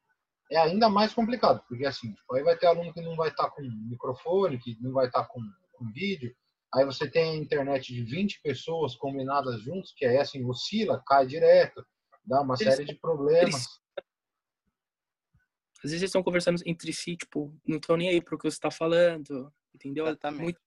[0.51, 3.45] é ainda mais complicado, porque assim, tipo, aí vai ter aluno que não vai estar
[3.45, 5.41] tá com microfone, que não vai estar tá com,
[5.73, 6.35] com vídeo,
[6.75, 11.25] aí você tem a internet de 20 pessoas combinadas juntos, que aí assim, oscila, cai
[11.25, 11.85] direto,
[12.25, 13.81] dá uma série de problemas.
[15.83, 18.57] Às vezes eles estão conversando entre si, tipo, não estão nem aí pro que você
[18.57, 20.05] está falando, entendeu?
[20.33, 20.61] Muito,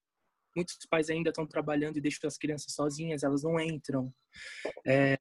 [0.56, 4.14] muitos pais ainda estão trabalhando e deixam as crianças sozinhas, elas não entram.
[4.86, 5.16] É,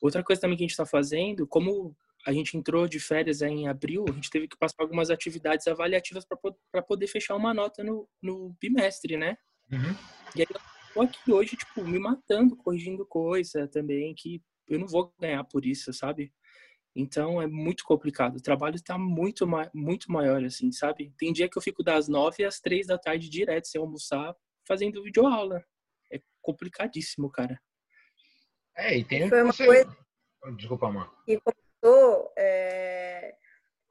[0.00, 3.68] outra coisa também que a gente está fazendo, como a gente entrou de férias em
[3.68, 6.24] abril, a gente teve que passar algumas atividades avaliativas
[6.70, 9.36] para poder fechar uma nota no, no bimestre, né?
[9.70, 9.94] Uhum.
[10.36, 10.60] E aí eu
[10.94, 15.64] tô aqui hoje, tipo, me matando, corrigindo coisa também, que eu não vou ganhar por
[15.64, 16.32] isso, sabe?
[16.94, 18.36] Então é muito complicado.
[18.36, 21.12] O trabalho está muito, muito maior, assim, sabe?
[21.16, 24.34] Tem dia que eu fico das nove às três da tarde direto sem almoçar,
[24.66, 25.64] fazendo videoaula.
[26.12, 27.60] É complicadíssimo, cara.
[28.78, 29.66] É, e tem Foi uma você...
[29.66, 29.98] coisa
[30.56, 31.12] Desculpa, mano.
[31.26, 33.36] que começou, é,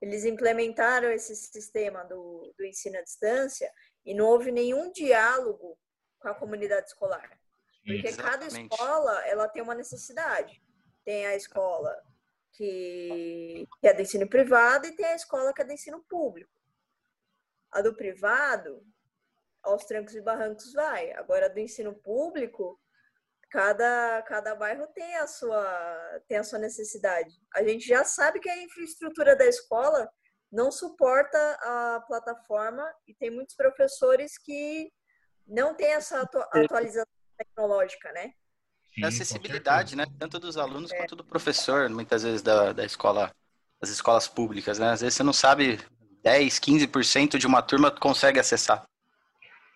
[0.02, 3.72] eles implementaram esse sistema do, do ensino à distância
[4.06, 5.78] e não houve nenhum diálogo
[6.20, 7.30] com a comunidade escolar.
[7.86, 8.74] Porque cada Exatamente.
[8.74, 10.62] escola ela tem uma necessidade.
[11.06, 11.96] Tem a escola
[12.54, 16.52] que, que é do ensino privado e tem a escola que é do ensino público.
[17.72, 18.84] A do privado,
[19.62, 21.12] aos trancos e barrancos vai.
[21.14, 22.80] Agora, a do ensino público,
[23.50, 27.34] cada, cada bairro tem a, sua, tem a sua necessidade.
[27.56, 30.10] A gente já sabe que a infraestrutura da escola
[30.52, 34.92] não suporta a plataforma e tem muitos professores que
[35.48, 37.06] não têm essa atu- atualização
[37.38, 38.32] tecnológica, né?
[38.94, 40.10] Sim, É com acessibilidade, certeza.
[40.12, 40.18] né?
[40.20, 43.32] Tanto dos alunos quanto do professor, muitas vezes da, da escola,
[43.80, 44.90] das escolas públicas, né?
[44.92, 45.80] Às vezes você não sabe
[46.24, 48.86] 10, 15% de uma turma consegue acessar.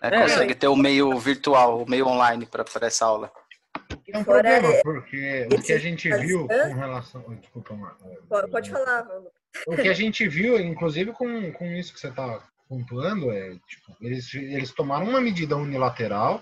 [0.02, 0.10] né?
[0.14, 0.22] É.
[0.22, 3.32] Consegue ter o meio virtual, o meio online para essa aula.
[4.14, 7.36] É um fora problema, porque o que a gente viu com relação.
[7.36, 7.96] Desculpa, mano.
[8.28, 9.08] Pode, pode falar.
[9.68, 13.96] O que a gente viu, inclusive com, com isso que você está pontuando, é tipo,
[14.00, 16.42] eles, eles tomaram uma medida unilateral,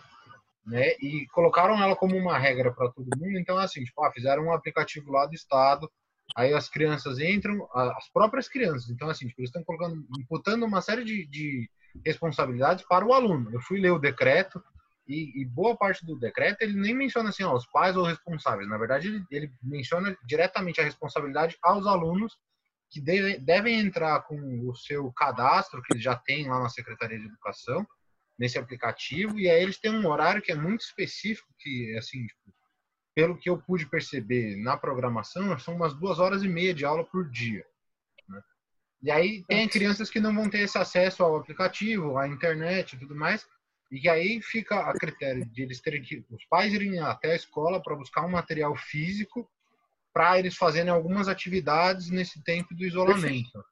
[0.65, 3.39] né, e colocaram ela como uma regra para todo mundo.
[3.39, 5.89] Então, assim, tipo, ah, fizeram um aplicativo lá do estado,
[6.35, 8.89] aí as crianças entram, as próprias crianças.
[8.89, 11.67] Então, assim, tipo, eles estão colocando, imputando uma série de, de
[12.05, 13.49] responsabilidades para o aluno.
[13.51, 14.63] Eu fui ler o decreto
[15.09, 18.69] e, e boa parte do decreto ele nem menciona assim, ó, os pais ou responsáveis.
[18.69, 22.37] Na verdade, ele, ele menciona diretamente a responsabilidade aos alunos
[22.91, 24.37] que deve- devem entrar com
[24.69, 27.85] o seu cadastro, que eles já têm lá na Secretaria de Educação,
[28.37, 32.53] nesse aplicativo, e aí eles têm um horário que é muito específico, que, assim, tipo,
[33.13, 37.03] pelo que eu pude perceber na programação, são umas duas horas e meia de aula
[37.03, 37.65] por dia.
[38.27, 38.41] né?
[39.01, 42.99] E aí tem crianças que não vão ter esse acesso ao aplicativo, à internet e
[42.99, 43.45] tudo mais,
[43.91, 47.81] e aí fica a critério de eles terem que, os pais irem até a escola
[47.81, 49.49] para buscar um material físico
[50.13, 53.63] para eles fazerem algumas atividades nesse tempo do isolamento.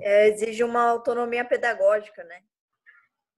[0.00, 2.42] É, exige uma autonomia pedagógica, né?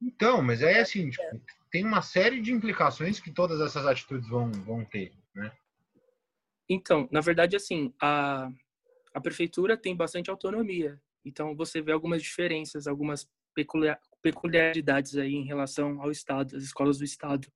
[0.02, 1.40] Então, mas é assim, tipo,
[1.70, 5.52] tem uma série de implicações que todas essas atitudes vão, vão ter, né?
[6.68, 8.50] Então, na verdade, assim, a,
[9.14, 11.00] a prefeitura tem bastante autonomia.
[11.24, 13.28] Então, você vê algumas diferenças, algumas
[14.22, 17.48] peculiaridades aí em relação ao Estado, às escolas do Estado.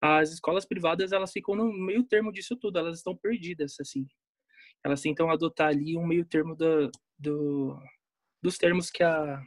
[0.00, 4.06] As escolas privadas, elas ficam no meio termo disso tudo, elas estão perdidas, assim.
[4.82, 7.78] Elas tentam adotar ali um meio termo do, do,
[8.42, 9.42] dos termos que, a,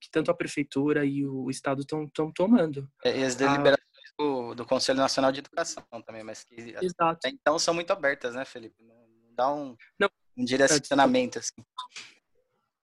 [0.00, 2.90] que tanto a prefeitura e o Estado estão tomando.
[3.04, 3.84] E as deliberações
[4.18, 7.04] do, do Conselho Nacional de Educação também, mas que Exato.
[7.04, 8.82] até então são muito abertas, né, Felipe?
[8.82, 10.10] Não, dá um, Não.
[10.36, 11.64] um direcionamento, assim.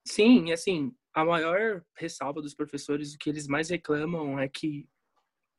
[0.05, 4.87] Sim, assim, a maior ressalva dos professores, o que eles mais reclamam é que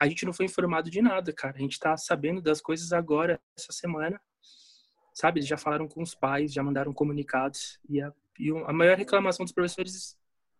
[0.01, 1.57] a gente não foi informado de nada, cara.
[1.57, 4.21] A gente tá sabendo das coisas agora, essa semana.
[5.15, 7.79] Sabe, eles já falaram com os pais, já mandaram comunicados.
[7.89, 10.19] E a, e a maior reclamação dos professores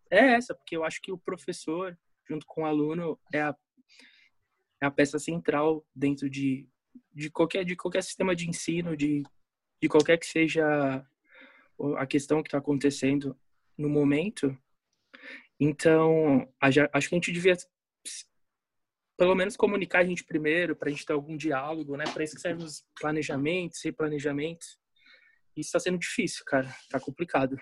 [0.09, 3.55] é essa, porque eu acho que o professor, junto com o aluno, é a,
[4.81, 6.69] é a peça central dentro de,
[7.11, 9.23] de, qualquer, de qualquer sistema de ensino, de,
[9.81, 11.05] de qualquer que seja
[11.97, 13.37] a questão que está acontecendo
[13.77, 14.57] no momento.
[15.65, 17.55] Então, acho que a gente devia
[19.17, 22.03] pelo menos comunicar a gente primeiro, para a gente ter algum diálogo, né?
[22.11, 24.77] Para isso que servem os planejamentos, replanejamentos.
[25.55, 26.67] Isso está sendo difícil, cara.
[26.89, 27.55] Tá complicado.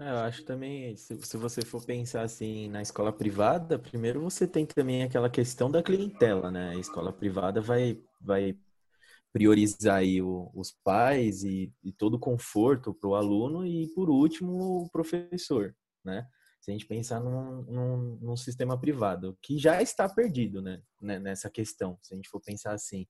[0.00, 4.48] É, eu acho também, se, se você for pensar assim na escola privada, primeiro você
[4.48, 6.70] tem também aquela questão da clientela, né?
[6.70, 8.58] A escola privada vai, vai
[9.32, 14.10] priorizar aí o, os pais e, e todo o conforto para o aluno e, por
[14.10, 16.26] último, o professor, né?
[16.64, 20.80] Se a gente pensar num, num, num, sistema privado, que já está perdido, né?
[20.98, 23.06] Nessa questão, se a gente for pensar assim.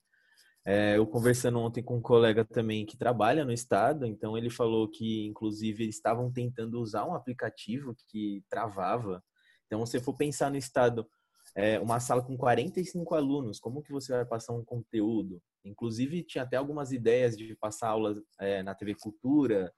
[0.67, 4.90] É, eu conversando ontem com um colega também que trabalha no estado, então ele falou
[4.90, 9.23] que, inclusive, eles estavam tentando usar um aplicativo que travava.
[9.67, 11.09] Então, se for pensar no estado,
[11.55, 15.40] é, uma sala com 45 alunos, como que você vai passar um conteúdo?
[15.64, 19.73] Inclusive, tinha até algumas ideias de passar aulas é, na TV Cultura,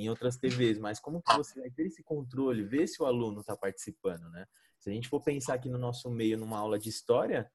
[0.00, 3.40] em outras TVs, mas como que você vai ter esse controle, ver se o aluno
[3.40, 4.46] está participando, né?
[4.78, 7.50] Se a gente for pensar aqui no nosso meio, numa aula de história,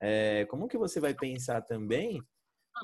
[0.00, 2.22] é, como que você vai pensar também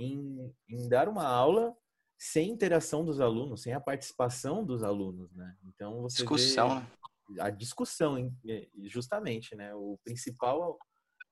[0.00, 1.76] em, em, dar uma aula
[2.18, 5.56] sem interação dos alunos, sem a participação dos alunos, né?
[5.64, 6.80] Então você discussão,
[7.28, 8.36] vê a discussão,
[8.82, 9.74] justamente, né?
[9.74, 10.76] O principal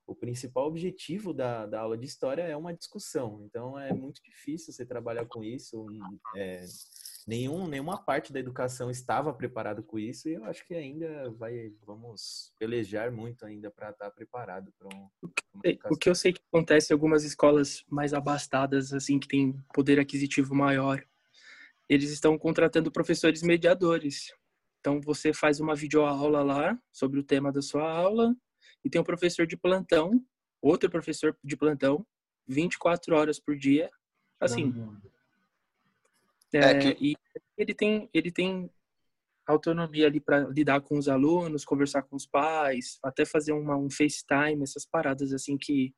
[0.05, 3.41] o principal objetivo da, da aula de história é uma discussão.
[3.45, 5.85] Então é muito difícil você trabalhar com isso.
[6.35, 6.65] É,
[7.27, 11.71] nenhum, nenhuma parte da educação estava preparado com isso e eu acho que ainda vai
[11.85, 15.09] vamos pelejar muito ainda para estar tá preparado para um,
[15.89, 19.99] o que eu sei que acontece em algumas escolas mais abastadas assim que tem poder
[19.99, 21.01] aquisitivo maior
[21.87, 24.33] eles estão contratando professores mediadores
[24.79, 28.35] então você faz uma videoaula lá sobre o tema da sua aula
[28.83, 30.23] e tem um professor de plantão,
[30.61, 32.05] outro professor de plantão,
[32.47, 33.89] 24 horas por dia,
[34.39, 34.73] assim.
[36.53, 36.97] É, é que...
[36.99, 37.15] E
[37.57, 38.69] ele tem, ele tem
[39.45, 43.89] autonomia ali para lidar com os alunos, conversar com os pais, até fazer uma, um
[43.89, 45.93] FaceTime, essas paradas assim que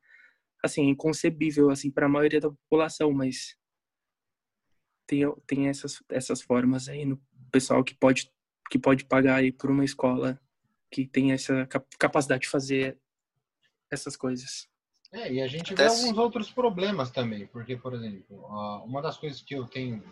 [0.62, 3.56] assim, é inconcebível assim para a maioria da população, mas
[5.06, 7.22] tem, tem essas, essas formas aí no
[7.52, 8.32] pessoal que pode
[8.68, 10.40] que pode pagar aí por uma escola
[10.90, 11.66] que tem essa
[11.98, 12.98] capacidade de fazer
[13.90, 14.68] essas coisas.
[15.12, 16.04] É, e a gente Até vê se...
[16.04, 18.36] alguns outros problemas também, porque, por exemplo,
[18.84, 20.02] uma das coisas que eu tenho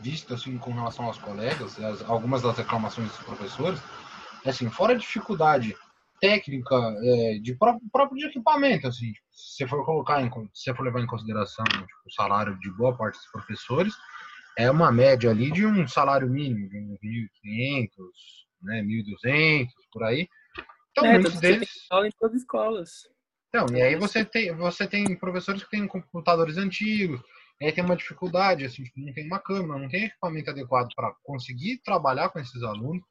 [0.00, 3.80] visto assim com relação aos colegas, algumas das reclamações dos professores,
[4.44, 5.76] é assim, fora a dificuldade
[6.20, 10.82] técnica é, de próprio, próprio de equipamento, assim, se você for colocar em, se for
[10.82, 13.94] levar em consideração tipo, o salário de boa parte dos professores,
[14.56, 17.88] é uma média ali de um salário mínimo de uns 1.500,
[18.62, 20.28] né, 1.200, por aí.
[20.90, 21.68] Então, é, muitos deles...
[21.90, 22.90] aula em todas as escolas.
[23.48, 27.20] Então, e aí você tem, você tem professores que têm computadores antigos,
[27.60, 30.88] e aí tem uma dificuldade, assim, tipo, não tem uma câmera, não tem equipamento adequado
[30.96, 33.04] para conseguir trabalhar com esses alunos.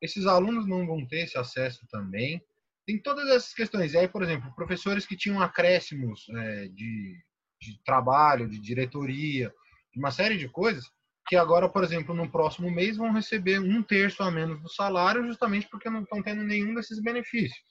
[0.00, 2.40] Esses alunos não vão ter esse acesso também.
[2.86, 3.94] Tem todas essas questões.
[3.94, 7.16] E aí, por exemplo, professores que tinham acréscimos é, de,
[7.60, 9.52] de trabalho, de diretoria,
[9.96, 10.84] uma série de coisas,
[11.26, 15.26] que agora, por exemplo, no próximo mês vão receber um terço a menos do salário,
[15.26, 17.64] justamente porque não estão tendo nenhum desses benefícios.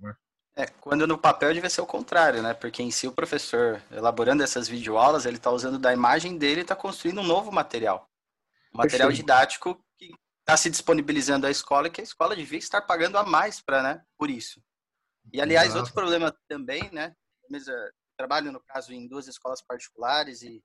[0.00, 0.14] Né?
[0.56, 2.54] É, quando no papel devia ser o contrário, né?
[2.54, 6.62] Porque em si o professor, elaborando essas videoaulas, ele está usando da imagem dele e
[6.62, 8.10] está construindo um novo material.
[8.74, 9.26] Um material Perfeito.
[9.26, 13.24] didático que está se disponibilizando à escola e que a escola devia estar pagando a
[13.24, 14.02] mais para, né?
[14.18, 14.60] Por isso.
[15.32, 15.80] E, aliás, Exato.
[15.80, 17.14] outro problema também, né?
[18.16, 20.62] trabalho, no caso, em duas escolas particulares e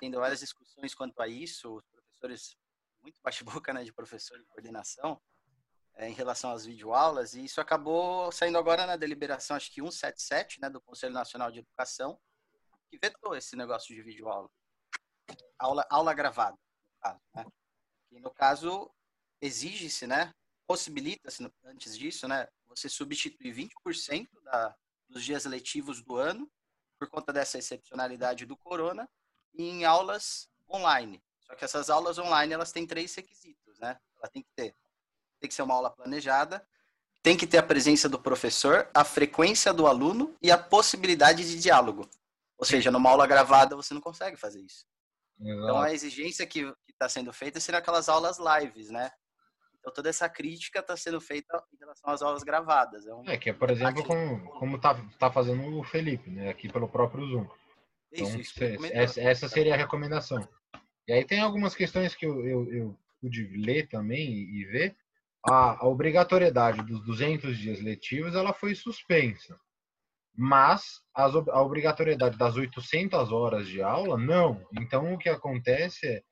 [0.00, 2.56] tendo várias discussões quanto a isso, os professores,
[3.02, 5.20] muito bate-boca né, de professor de coordenação,
[5.94, 10.60] é, em relação às videoaulas, e isso acabou saindo agora na deliberação, acho que 177,
[10.60, 12.20] né, do Conselho Nacional de Educação,
[12.90, 14.50] que vetou esse negócio de videoaula.
[15.58, 17.46] Aula, aula gravada, no caso, né?
[18.12, 18.90] E no caso,
[19.40, 20.32] exige-se, né,
[20.66, 24.76] possibilita-se, antes disso, né, você substituir 20% da,
[25.08, 26.50] dos dias letivos do ano,
[26.98, 29.08] por conta dessa excepcionalidade do corona,
[29.56, 31.22] em aulas online.
[31.40, 33.96] Só que essas aulas online, elas têm três requisitos, né?
[34.18, 34.74] Ela tem que ter,
[35.40, 36.66] tem que ser uma aula planejada,
[37.22, 41.60] tem que ter a presença do professor, a frequência do aluno e a possibilidade de
[41.60, 42.08] diálogo.
[42.58, 44.86] Ou seja, numa aula gravada você não consegue fazer isso.
[45.40, 45.62] Exato.
[45.62, 49.10] Então a exigência que está sendo feita serão aquelas aulas lives, né?
[49.78, 53.06] Então toda essa crítica está sendo feita em relação às aulas gravadas.
[53.06, 53.24] É, um...
[53.28, 56.48] é que é, por exemplo, como, como tá, tá fazendo o Felipe, né?
[56.48, 57.46] Aqui pelo próprio Zoom.
[58.12, 60.46] Então, isso, essa, essa, seria a recomendação.
[61.08, 64.96] E aí tem algumas questões que eu, eu, eu pude ler também e, e ver.
[65.48, 69.58] A, a, obrigatoriedade dos 200 dias letivos ela foi suspensa.
[70.34, 74.66] Mas as, a obrigatoriedade das 800 horas de aula, não.
[74.78, 76.22] Então, o que acontece é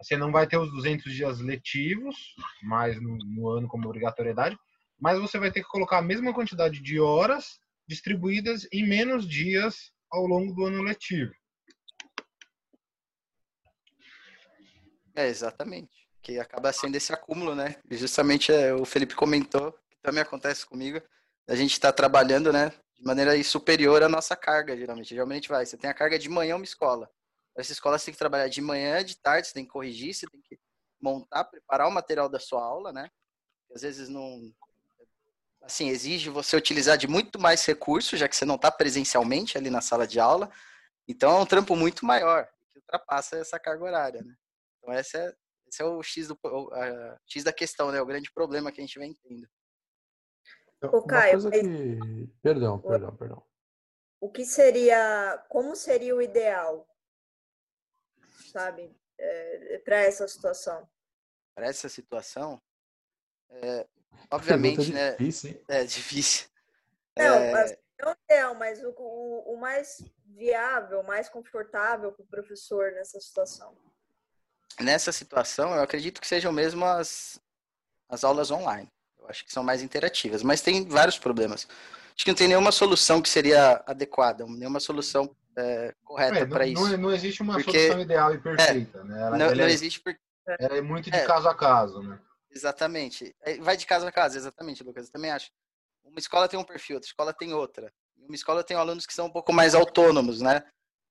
[0.00, 4.56] você não vai ter os 200 dias letivos, mais no, no ano como obrigatoriedade,
[4.98, 9.92] mas você vai ter que colocar a mesma quantidade de horas distribuídas em menos dias
[10.10, 11.32] ao longo do ano letivo.
[15.14, 16.08] É, exatamente.
[16.22, 17.76] Que acaba sendo esse acúmulo, né?
[17.90, 21.02] E justamente é, o Felipe comentou, que também acontece comigo,
[21.48, 25.08] a gente está trabalhando, né, de maneira superior à nossa carga, geralmente.
[25.08, 27.10] Geralmente vai, você tem a carga de manhã uma escola.
[27.56, 30.26] Essa escola você tem que trabalhar de manhã, de tarde, você tem que corrigir, você
[30.26, 30.58] tem que
[31.00, 33.10] montar, preparar o material da sua aula, né?
[33.74, 34.52] Às vezes não,
[35.62, 39.70] assim, exige você utilizar de muito mais recursos, já que você não está presencialmente ali
[39.70, 40.50] na sala de aula.
[41.06, 44.34] Então é um trampo muito maior, que ultrapassa essa carga horária, né?
[44.78, 45.34] Então esse é,
[45.66, 46.38] esse é o X, do,
[46.72, 48.00] a, X da questão, né?
[48.00, 49.48] O grande problema que a gente vem tendo.
[50.76, 52.28] Então, o Caio, que...
[52.40, 53.42] Perdão, perdão, perdão.
[54.20, 56.88] O que seria, como seria o ideal,
[58.52, 60.88] sabe, é, para essa situação?
[61.54, 62.62] Para essa situação,
[63.50, 63.86] é,
[64.30, 65.12] Obviamente, né?
[65.12, 66.46] Difícil, é difícil.
[67.16, 67.78] Não, é...
[68.00, 73.74] não ideal, mas o, o, o, mais viável, mais confortável para o professor nessa situação.
[74.80, 77.40] Nessa situação, eu acredito que sejam mesmo as,
[78.08, 78.88] as aulas online.
[79.18, 81.66] Eu acho que são mais interativas, mas tem vários problemas.
[82.14, 86.66] acho que não tem nenhuma solução que seria adequada, nenhuma solução é, correta É, para
[86.66, 86.80] isso.
[86.90, 89.20] não, não existe uma Porque- solução ideal e perfeita, né?
[89.20, 91.26] Ela, Não, ela não é, existe porque ela é muito de é.
[91.26, 92.20] caso a caso, né?
[92.50, 93.34] Exatamente.
[93.42, 95.06] É, Vai de casa a casa, exatamente, Lucas.
[95.06, 95.50] Eu também acho.
[96.04, 97.92] Uma escola tem um perfil, outra escola tem outra.
[98.16, 100.62] Uma escola tem alunos que são um pouco mais autônomos, né?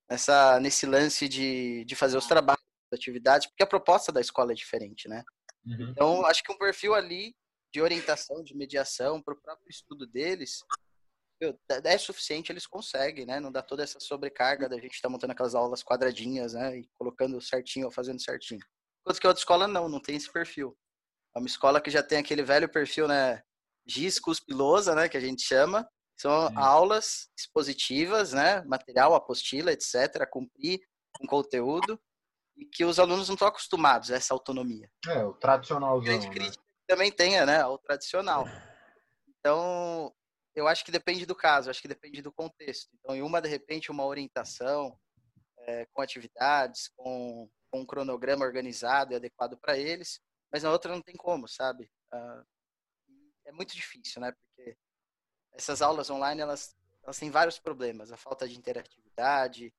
[0.10, 2.62] Nessa, nesse lance de, de fazer os trabalhos,
[2.92, 5.24] as atividades, porque a proposta da escola é diferente, né?
[5.66, 5.90] Uhum.
[5.92, 7.36] Então, acho que um perfil ali
[7.74, 10.60] de orientação, de mediação, para o próprio estudo deles,
[11.42, 13.40] é é suficiente, eles conseguem, né?
[13.40, 16.80] Não dá toda essa sobrecarga da gente estar montando aquelas aulas quadradinhas, né?
[16.80, 18.62] E colocando certinho ou fazendo certinho.
[19.02, 20.76] Enquanto que a outra escola não, não tem esse perfil.
[21.38, 23.44] É uma escola que já tem aquele velho perfil, né?
[23.86, 25.08] Giz, cuspe, lousa, né?
[25.08, 25.88] Que a gente chama.
[26.20, 28.64] São aulas expositivas, né?
[28.64, 30.28] Material, apostila, etc.
[30.32, 30.80] Cumprir
[31.16, 32.02] com conteúdo.
[32.58, 36.34] E que os alunos não estão acostumados a essa autonomia É, o tradicionalzão, grande né?
[36.34, 38.46] crítica que também tenha, né, o tradicional.
[39.28, 40.12] Então,
[40.56, 42.90] eu acho que depende do caso, acho que depende do contexto.
[42.96, 44.98] Então, em uma, de repente, uma orientação
[45.60, 50.20] é, com atividades, com, com um cronograma organizado e adequado para eles,
[50.52, 51.90] mas na outra não tem como, sabe?
[52.12, 52.44] Ah,
[53.46, 54.32] é muito difícil, né?
[54.32, 54.78] Porque
[55.54, 58.12] essas aulas online, elas, elas têm vários problemas.
[58.12, 59.74] A falta de interatividade,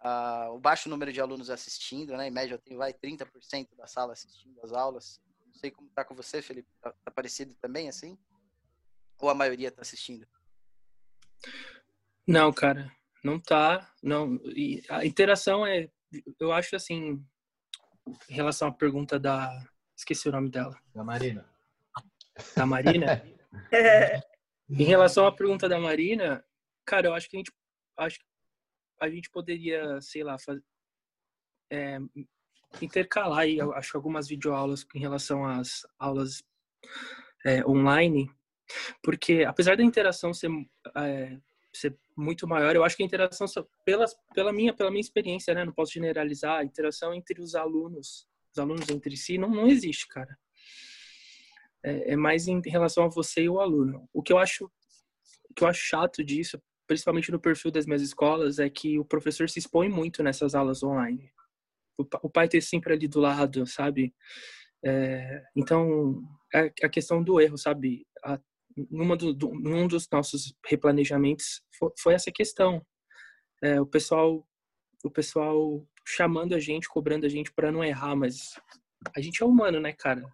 [0.00, 2.28] ah, o baixo número de alunos assistindo, né?
[2.28, 5.20] Em média, tem vai 30% da sala assistindo às aulas.
[5.44, 6.68] Não sei como tá com você, Felipe.
[6.80, 8.18] Tá, tá parecido também, assim?
[9.18, 10.26] Ou a maioria tá assistindo?
[12.26, 12.92] Não, cara,
[13.24, 13.90] não tá.
[14.02, 14.36] Não.
[14.46, 15.90] E a interação é,
[16.38, 17.24] eu acho assim,
[18.28, 19.48] em relação à pergunta da,
[19.96, 21.48] esqueci o nome dela, Da Marina.
[22.54, 23.22] da Marina.
[24.68, 26.44] Em relação à pergunta da Marina,
[26.84, 27.52] cara, eu acho que a gente,
[27.96, 28.18] acho
[29.00, 30.60] a gente poderia, sei lá, faz,
[31.70, 31.98] é,
[32.82, 36.42] intercalar aí, eu acho algumas videoaulas em relação às aulas
[37.44, 38.30] é, online,
[39.02, 40.50] porque apesar da interação ser,
[40.96, 41.38] é,
[41.72, 45.54] ser muito maior, eu acho que a interação só- pela pela minha pela minha experiência,
[45.54, 48.26] né, não posso generalizar, a interação entre os alunos,
[48.56, 50.36] os alunos entre si não, não existe, cara.
[51.84, 54.08] É, é mais em relação a você e o aluno.
[54.12, 54.70] O que eu acho
[55.54, 59.48] que eu acho chato disso, principalmente no perfil das minhas escolas, é que o professor
[59.48, 61.30] se expõe muito nessas aulas online.
[61.98, 64.14] O, o pai ter sempre ali do lado, sabe?
[64.84, 68.06] É, então, é a questão do erro, sabe?
[68.22, 68.38] A,
[68.90, 72.84] numa do, do, num dos nossos replanejamentos foi, foi essa questão.
[73.62, 74.46] É, o pessoal
[75.04, 78.58] o pessoal chamando a gente, cobrando a gente para não errar, mas
[79.14, 80.24] a gente é humano, né, cara?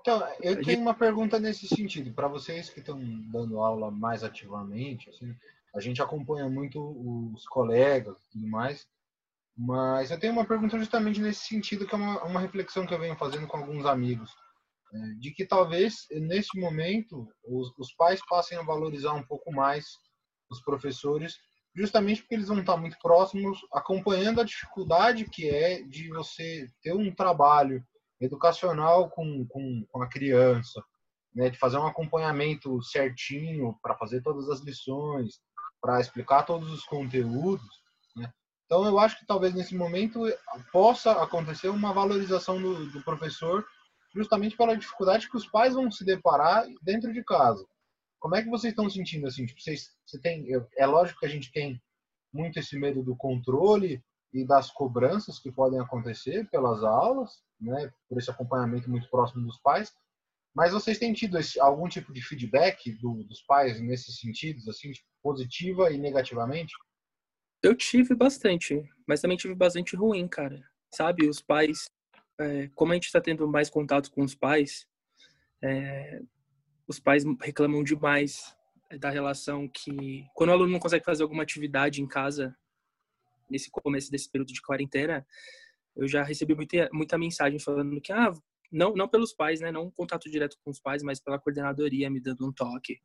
[0.00, 2.12] Então, eu A gente- tenho uma pergunta nesse sentido.
[2.12, 3.00] Para vocês que estão
[3.32, 5.34] dando aula mais ativamente, assim,
[5.74, 6.78] a gente acompanha muito
[7.34, 8.86] os colegas e tudo mais,
[9.56, 12.98] mas eu tenho uma pergunta justamente nesse sentido, que é uma, uma reflexão que eu
[13.00, 14.30] venho fazendo com alguns amigos,
[14.92, 19.86] é, de que talvez, nesse momento, os, os pais passem a valorizar um pouco mais
[20.50, 21.36] os professores,
[21.74, 26.94] justamente porque eles vão estar muito próximos, acompanhando a dificuldade que é de você ter
[26.94, 27.84] um trabalho
[28.20, 30.82] educacional com, com, com a criança,
[31.34, 35.40] né, de fazer um acompanhamento certinho para fazer todas as lições,
[35.80, 37.66] para explicar todos os conteúdos.
[38.16, 38.32] Né?
[38.64, 40.20] Então, eu acho que talvez nesse momento
[40.72, 43.66] possa acontecer uma valorização do, do professor,
[44.14, 47.66] justamente pela dificuldade que os pais vão se deparar dentro de casa.
[48.24, 49.44] Como é que vocês estão sentindo assim?
[49.44, 50.46] Tipo, vocês, você tem,
[50.78, 51.78] é lógico que a gente tem
[52.32, 54.02] muito esse medo do controle
[54.32, 59.60] e das cobranças que podem acontecer pelas aulas, né, por esse acompanhamento muito próximo dos
[59.60, 59.92] pais.
[60.54, 64.90] Mas vocês têm tido esse, algum tipo de feedback do, dos pais nesses sentidos, assim,
[64.92, 66.72] tipo, positiva e negativamente?
[67.62, 70.66] Eu tive bastante, mas também tive bastante ruim, cara.
[70.94, 71.90] Sabe, os pais,
[72.40, 74.86] é, como a gente está tendo mais contato com os pais,
[75.62, 76.22] é,
[76.86, 78.54] os pais reclamam demais
[78.98, 82.56] da relação que, quando o aluno não consegue fazer alguma atividade em casa,
[83.50, 85.26] nesse começo desse período de quarentena,
[85.96, 88.32] eu já recebi muita, muita mensagem falando que, ah,
[88.70, 92.10] não, não pelos pais, né, não um contato direto com os pais, mas pela coordenadoria
[92.10, 93.00] me dando um toque.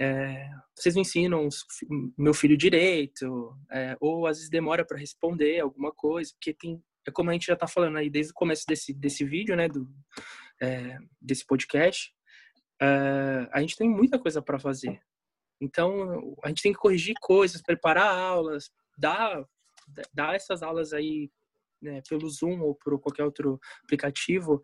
[0.00, 1.48] É, vocês não ensinam
[2.16, 7.10] meu filho direito, é, ou às vezes demora para responder alguma coisa, porque tem, é
[7.10, 9.88] como a gente já está falando aí desde o começo desse, desse vídeo, né, do,
[10.60, 12.12] é, desse podcast,
[12.80, 15.00] é, a gente tem muita coisa para fazer.
[15.60, 19.44] Então, a gente tem que corrigir coisas, preparar aulas, dar,
[20.12, 21.30] dar essas aulas aí
[21.82, 24.62] né, pelo Zoom ou por qualquer outro aplicativo.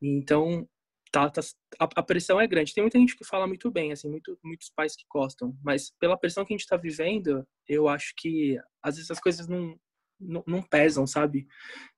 [0.00, 0.66] Então,
[1.12, 1.40] tá, tá,
[1.78, 2.72] a, a pressão é grande.
[2.72, 6.18] Tem muita gente que fala muito bem, assim, muito, muitos pais que gostam, mas pela
[6.18, 9.78] pressão que a gente está vivendo, eu acho que às vezes as coisas não,
[10.18, 11.46] não, não pesam, sabe?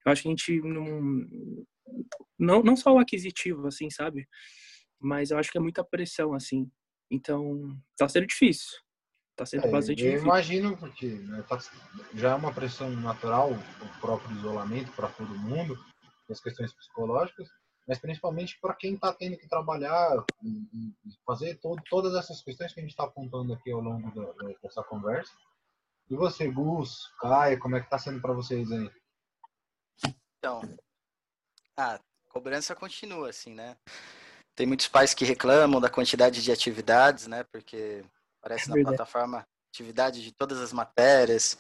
[0.05, 1.27] Eu acho que a gente não,
[2.39, 4.27] não, não só o aquisitivo, assim, sabe?
[5.03, 6.71] Mas eu acho que é muita pressão, assim.
[7.11, 8.81] Então, tá sendo difícil.
[9.35, 10.25] tá sendo É, bastante eu difícil.
[10.25, 11.59] imagino, porque né, tá-
[12.15, 15.77] já é uma pressão natural o próprio isolamento para todo mundo,
[16.31, 17.49] as questões psicológicas,
[17.89, 20.95] mas principalmente para quem está tendo que trabalhar e, e-
[21.27, 24.55] fazer todo, todas essas questões que a gente está apontando aqui ao longo da- da-
[24.63, 25.33] dessa conversa.
[26.09, 28.91] E você, Gus, Caio, como é que está sendo para vocês aí?
[30.39, 30.61] Então,
[31.77, 31.99] a
[32.29, 33.77] cobrança continua, assim, né?
[34.55, 37.45] Tem muitos pais que reclamam da quantidade de atividades, né?
[37.45, 38.05] Porque
[38.41, 38.97] aparece na Verdade.
[38.97, 41.57] plataforma atividade de todas as matérias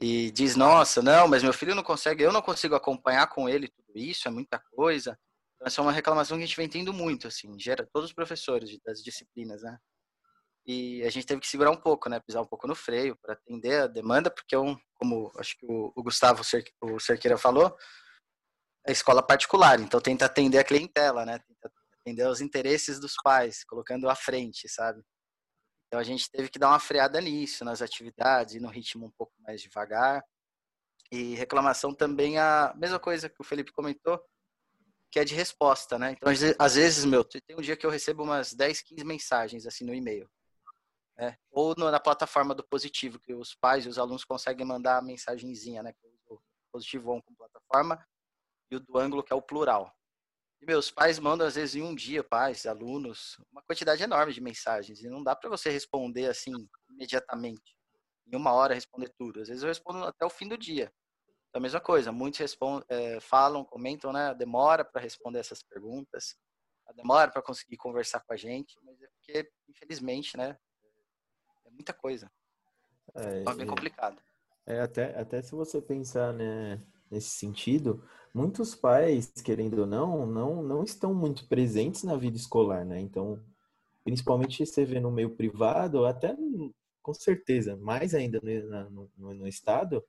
[0.00, 3.68] e diz, nossa, não, mas meu filho não consegue, eu não consigo acompanhar com ele
[3.68, 5.16] tudo isso, é muita coisa.
[5.54, 8.14] Então, essa é uma reclamação que a gente vem tendo muito, assim, gera todos os
[8.14, 9.78] professores das disciplinas, né?
[10.66, 12.18] E a gente teve que segurar um pouco, né?
[12.20, 15.66] Pisar um pouco no freio para atender a demanda, porque é um, como acho que
[15.66, 16.42] o, o Gustavo
[16.80, 17.76] o Cerqueira falou,
[18.86, 21.38] é escola particular, então tenta atender a clientela, né?
[21.40, 21.70] Tenta
[22.10, 25.02] atender os interesses dos pais, colocando à frente, sabe?
[25.86, 29.32] Então a gente teve que dar uma freada nisso, nas atividades, no ritmo um pouco
[29.40, 30.24] mais devagar.
[31.10, 34.22] E reclamação também a mesma coisa que o Felipe comentou,
[35.10, 36.12] que é de resposta, né?
[36.12, 39.04] Então às ve- às vezes, meu, tem um dia que eu recebo umas 10, 15
[39.04, 40.30] mensagens assim no e-mail.
[41.16, 41.36] né?
[41.50, 45.82] Ou na plataforma do Positivo, que os pais e os alunos conseguem mandar a mensagenzinha,
[45.82, 45.92] né?
[46.02, 48.02] Uso o Positivo On como plataforma
[48.70, 49.92] e o do ângulo que é o plural.
[50.60, 54.40] E meus pais mandam às vezes em um dia, pais, alunos, uma quantidade enorme de
[54.40, 56.52] mensagens e não dá para você responder assim
[56.90, 57.76] imediatamente.
[58.26, 59.40] Em uma hora responder tudo.
[59.40, 60.92] Às vezes eu respondo até o fim do dia.
[61.48, 64.28] Então, a mesma coisa, muitos respondem, é, falam, comentam, né?
[64.28, 66.36] A demora para responder essas perguntas,
[66.86, 70.56] a demora para conseguir conversar com a gente, mas é porque, infelizmente, né?
[71.64, 72.30] É muita coisa.
[73.14, 74.22] É, Então é bem complicado.
[74.64, 76.80] É, até, até se você pensar né,
[77.10, 78.02] nesse sentido,
[78.34, 83.00] muitos pais, querendo ou não, não, não estão muito presentes na vida escolar, né?
[83.00, 83.40] Então,
[84.04, 86.36] principalmente você vê no meio privado, até
[87.02, 88.40] com certeza, mais ainda
[88.90, 90.04] no, no, no- Estado,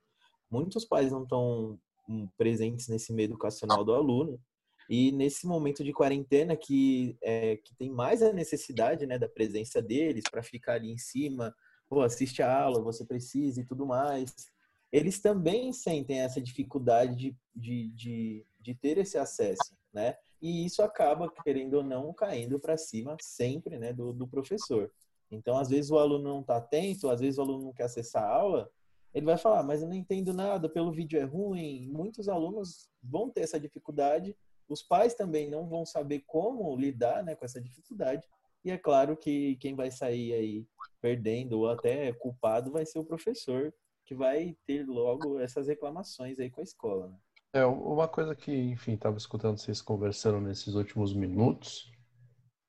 [0.50, 1.78] muitos pais não estão
[2.08, 4.40] hum, presentes nesse meio educacional do aluno.
[4.88, 9.80] E nesse momento de quarentena que, é, que tem mais a necessidade né, da presença
[9.82, 11.54] deles para ficar ali em cima,
[11.88, 14.51] pô, assiste a aula, você precisa e tudo mais.
[14.92, 20.16] Eles também sentem essa dificuldade de, de, de, de ter esse acesso, né?
[20.40, 24.92] E isso acaba, querendo ou não, caindo para cima sempre né, do, do professor.
[25.30, 28.24] Então, às vezes o aluno não está atento, às vezes o aluno não quer acessar
[28.24, 28.70] a aula,
[29.14, 31.88] ele vai falar, mas eu não entendo nada, pelo vídeo é ruim.
[31.88, 34.36] Muitos alunos vão ter essa dificuldade,
[34.68, 38.26] os pais também não vão saber como lidar né, com essa dificuldade.
[38.64, 40.66] E é claro que quem vai sair aí
[41.00, 43.72] perdendo ou até culpado vai ser o professor,
[44.12, 47.08] que vai ter logo essas reclamações aí com a escola.
[47.08, 47.16] Né?
[47.54, 51.90] É, uma coisa que, enfim, estava escutando vocês conversando nesses últimos minutos,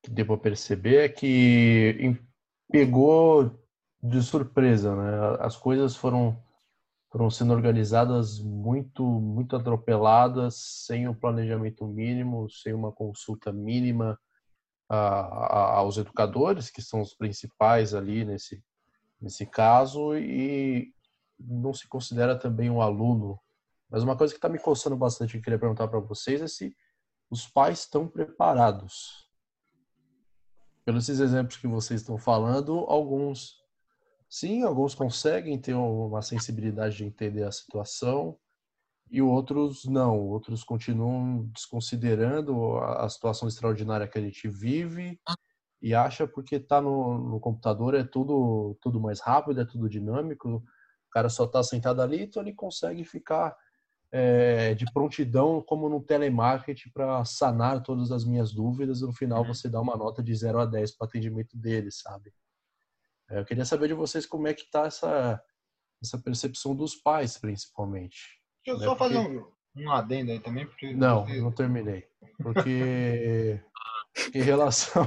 [0.02, 2.18] que deu para perceber é que
[2.70, 3.58] pegou
[4.02, 5.36] de surpresa, né?
[5.40, 6.42] As coisas foram
[7.10, 14.18] foram sendo organizadas muito muito atropeladas, sem o planejamento mínimo, sem uma consulta mínima
[14.88, 18.62] a- a- aos educadores, que são os principais ali nesse
[19.20, 20.92] nesse caso, e
[21.38, 23.38] não se considera também um aluno
[23.94, 26.48] mas uma coisa que está me coçando bastante que eu queria perguntar para vocês é
[26.48, 26.76] se
[27.30, 29.28] os pais estão preparados.
[30.84, 33.62] Pelos exemplos que vocês estão falando, alguns
[34.28, 38.36] sim, alguns conseguem ter uma sensibilidade de entender a situação
[39.08, 40.18] e outros não.
[40.18, 45.20] Outros continuam desconsiderando a situação extraordinária que a gente vive
[45.80, 50.64] e acha porque está no, no computador é tudo tudo mais rápido, é tudo dinâmico.
[51.14, 53.56] O cara só está sentado ali, então ele consegue ficar
[54.10, 59.42] é, de prontidão como no telemarketing para sanar todas as minhas dúvidas e no final
[59.42, 59.46] Uhum.
[59.54, 62.32] você dá uma nota de 0 a 10 para o atendimento dele, sabe?
[63.30, 65.40] É, Eu queria saber de vocês como é que tá essa,
[66.02, 68.40] essa percepção dos pais, principalmente.
[68.66, 69.38] Deixa eu Né, só fazer porque-
[69.76, 70.92] um, um adendo aí também, porque.
[70.96, 72.08] Não, não terminei.
[72.42, 73.60] Porque
[74.34, 75.04] em relação,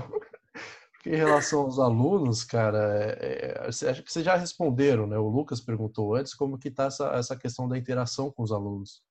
[1.08, 5.18] em relação aos alunos, cara, é, é, acho que vocês já responderam, né?
[5.18, 9.02] O Lucas perguntou antes como que tá essa, essa questão da interação com os alunos.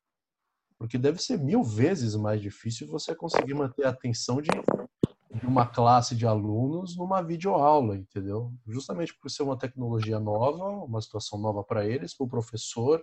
[0.78, 4.50] Porque deve ser mil vezes mais difícil você conseguir manter a atenção de,
[5.34, 8.52] de uma classe de alunos numa videoaula, entendeu?
[8.66, 13.02] Justamente por ser uma tecnologia nova, uma situação nova para eles, para o professor,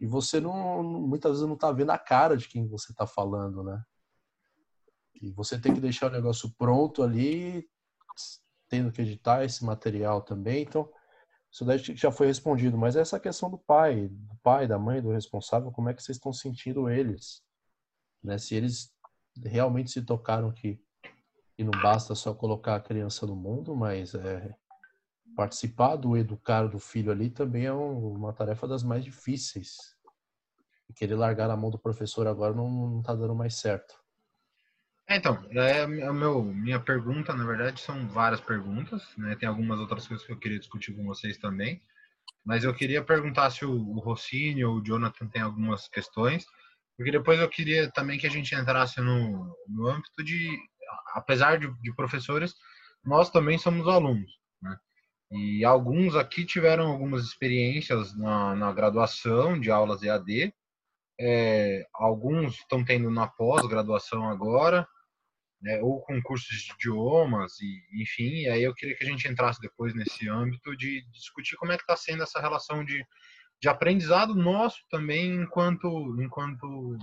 [0.00, 3.62] e você não muitas vezes não está vendo a cara de quem você está falando,
[3.62, 3.80] né?
[5.20, 7.68] E você tem que deixar o negócio pronto ali,
[8.68, 10.62] tendo que editar esse material também.
[10.62, 10.90] Então,
[11.50, 12.76] isso daí já foi respondido.
[12.76, 16.16] Mas essa questão do pai, do pai, da mãe, do responsável, como é que vocês
[16.16, 17.42] estão sentindo eles?
[18.22, 18.38] Né?
[18.38, 18.92] Se eles
[19.44, 20.80] realmente se tocaram que,
[21.56, 24.54] que não basta só colocar a criança no mundo, mas é,
[25.34, 29.76] participar do educar do filho ali também é um- uma tarefa das mais difíceis.
[30.88, 34.02] E querer largar na mão do professor agora não, não tá dando mais certo.
[35.08, 39.34] É, então, é, a meu, minha pergunta, na verdade, são várias perguntas, né?
[39.36, 41.80] Tem algumas outras coisas que eu queria discutir com vocês também.
[42.44, 46.44] Mas eu queria perguntar se o, o Rossini ou o Jonathan tem algumas questões,
[46.96, 50.58] porque depois eu queria também que a gente entrasse no, no âmbito de,
[51.14, 52.54] apesar de, de professores,
[53.02, 54.30] nós também somos alunos,
[54.60, 54.76] né?
[55.30, 60.52] E alguns aqui tiveram algumas experiências na, na graduação de aulas EAD,
[61.18, 64.86] é, alguns estão tendo na pós-graduação agora,
[65.60, 69.26] né, ou com cursos de idiomas, e, enfim, e aí eu queria que a gente
[69.28, 73.04] entrasse depois nesse âmbito de discutir como é que está sendo essa relação de,
[73.60, 76.96] de aprendizado nosso também enquanto, enquanto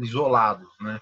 [0.00, 0.98] isolados, né?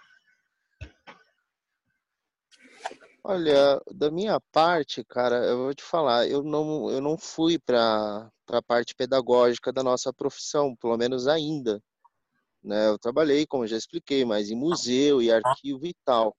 [3.23, 8.31] Olha, da minha parte, cara, eu vou te falar, eu não, eu não fui para
[8.49, 11.83] a parte pedagógica da nossa profissão, pelo menos ainda.
[12.63, 12.89] Né?
[12.89, 16.35] Eu trabalhei, como já expliquei, mais em museu e arquivo e tal.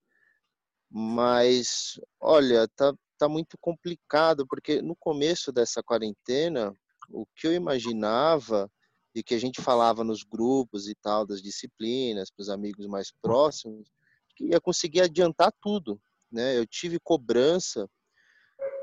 [0.91, 6.75] Mas, olha, tá, tá muito complicado, porque no começo dessa quarentena,
[7.09, 8.69] o que eu imaginava
[9.15, 13.11] e que a gente falava nos grupos e tal, das disciplinas, para os amigos mais
[13.21, 13.89] próximos,
[14.35, 15.99] que ia conseguir adiantar tudo,
[16.31, 16.57] né?
[16.57, 17.89] Eu tive cobrança,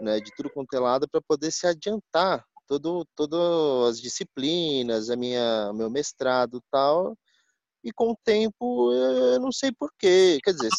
[0.00, 5.16] né, de tudo quanto é lado para poder se adiantar todo, todas as disciplinas, a
[5.16, 7.16] minha, meu mestrado tal,
[7.82, 10.70] e com o tempo eu não sei porquê, quer dizer,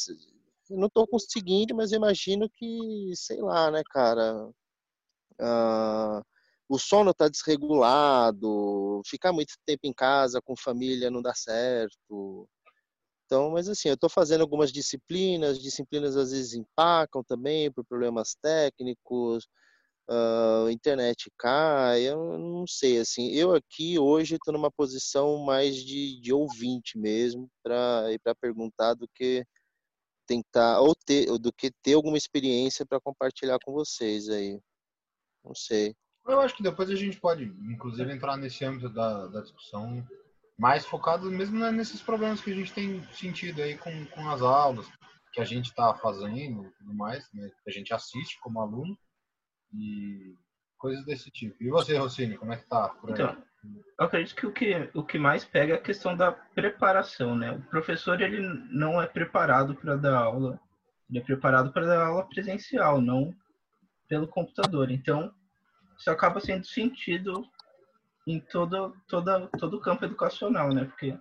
[0.70, 4.50] não estou conseguindo, mas imagino que, sei lá, né, cara,
[5.42, 6.22] ah,
[6.70, 12.48] o sono está desregulado, ficar muito tempo em casa com família não dá certo.
[13.26, 18.36] Então, mas assim, eu estou fazendo algumas disciplinas, disciplinas às vezes empacam também por problemas
[18.42, 19.48] técnicos,
[20.10, 25.76] ah, a internet cai, eu não sei, assim, eu aqui hoje estou numa posição mais
[25.78, 29.46] de, de ouvinte mesmo, para ir para perguntar do que
[30.30, 34.62] tentar, ou ter, do que ter alguma experiência para compartilhar com vocês aí.
[35.44, 35.96] Não sei.
[36.28, 40.06] Eu acho que depois a gente pode, inclusive, entrar nesse âmbito da, da discussão
[40.56, 44.42] mais focado mesmo né, nesses problemas que a gente tem sentido aí com, com as
[44.42, 44.86] aulas,
[45.34, 48.96] que a gente está fazendo e tudo mais, né, que a gente assiste como aluno
[49.74, 50.36] e
[50.78, 51.56] coisas desse tipo.
[51.64, 53.14] E você, Rossini, como é que tá por aí?
[53.14, 57.36] Então, eu acredito que o que, o que mais pega é a questão da preparação,
[57.36, 57.52] né?
[57.52, 58.42] O professor, ele
[58.72, 60.60] não é preparado para dar aula,
[61.10, 63.34] ele é preparado para dar aula presencial, não
[64.08, 64.90] pelo computador.
[64.90, 65.34] Então,
[65.98, 67.46] isso acaba sendo sentido
[68.26, 70.86] em todo, toda, todo o campo educacional, né?
[70.86, 71.20] Porque o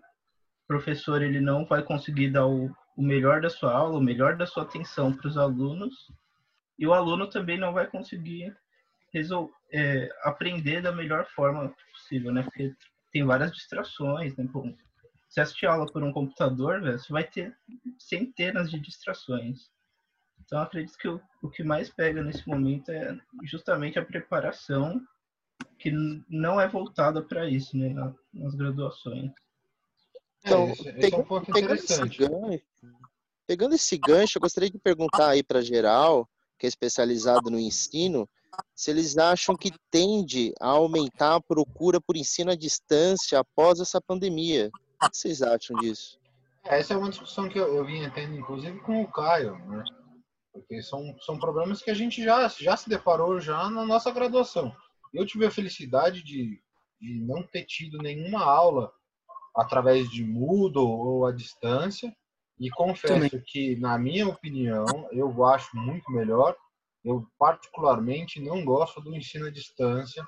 [0.67, 4.47] professor, ele não vai conseguir dar o, o melhor da sua aula, o melhor da
[4.47, 5.95] sua atenção para os alunos,
[6.79, 8.57] e o aluno também não vai conseguir
[9.13, 12.43] resol é, aprender da melhor forma possível, né?
[12.43, 12.75] Porque
[13.13, 14.49] tem várias distrações, né?
[14.53, 14.73] Pô,
[15.29, 17.57] se assistir aula por um computador, velho, você vai ter
[17.99, 19.71] centenas de distrações.
[20.45, 25.01] Então, acredito que o, o que mais pega nesse momento é justamente a preparação,
[25.79, 25.91] que
[26.29, 27.91] não é voltada para isso, né?
[27.91, 29.31] Na, nas graduações.
[30.41, 32.19] Então, É, esse, é um pegando esse interessante.
[32.19, 32.65] gancho,
[33.47, 36.29] pegando esse gancho, eu gostaria de perguntar aí para geral,
[36.59, 38.29] que é especializado no ensino,
[38.75, 44.01] se eles acham que tende a aumentar a procura por ensino à distância após essa
[44.01, 44.71] pandemia.
[45.03, 46.19] O que vocês acham disso?
[46.65, 49.85] Essa é uma discussão que eu, vinha tendo, inclusive, com o Caio, né?
[50.53, 54.75] Porque são, são problemas que a gente já, já se deparou já na nossa graduação.
[55.15, 56.61] Eu tive a felicidade de,
[57.01, 58.93] de não ter tido nenhuma aula
[59.57, 62.15] através de Moodle ou à distância.
[62.59, 63.45] E confesso Também.
[63.47, 66.57] que, na minha opinião, eu acho muito melhor.
[67.09, 70.23] Eu, particularmente, não gosto do ensino à distância.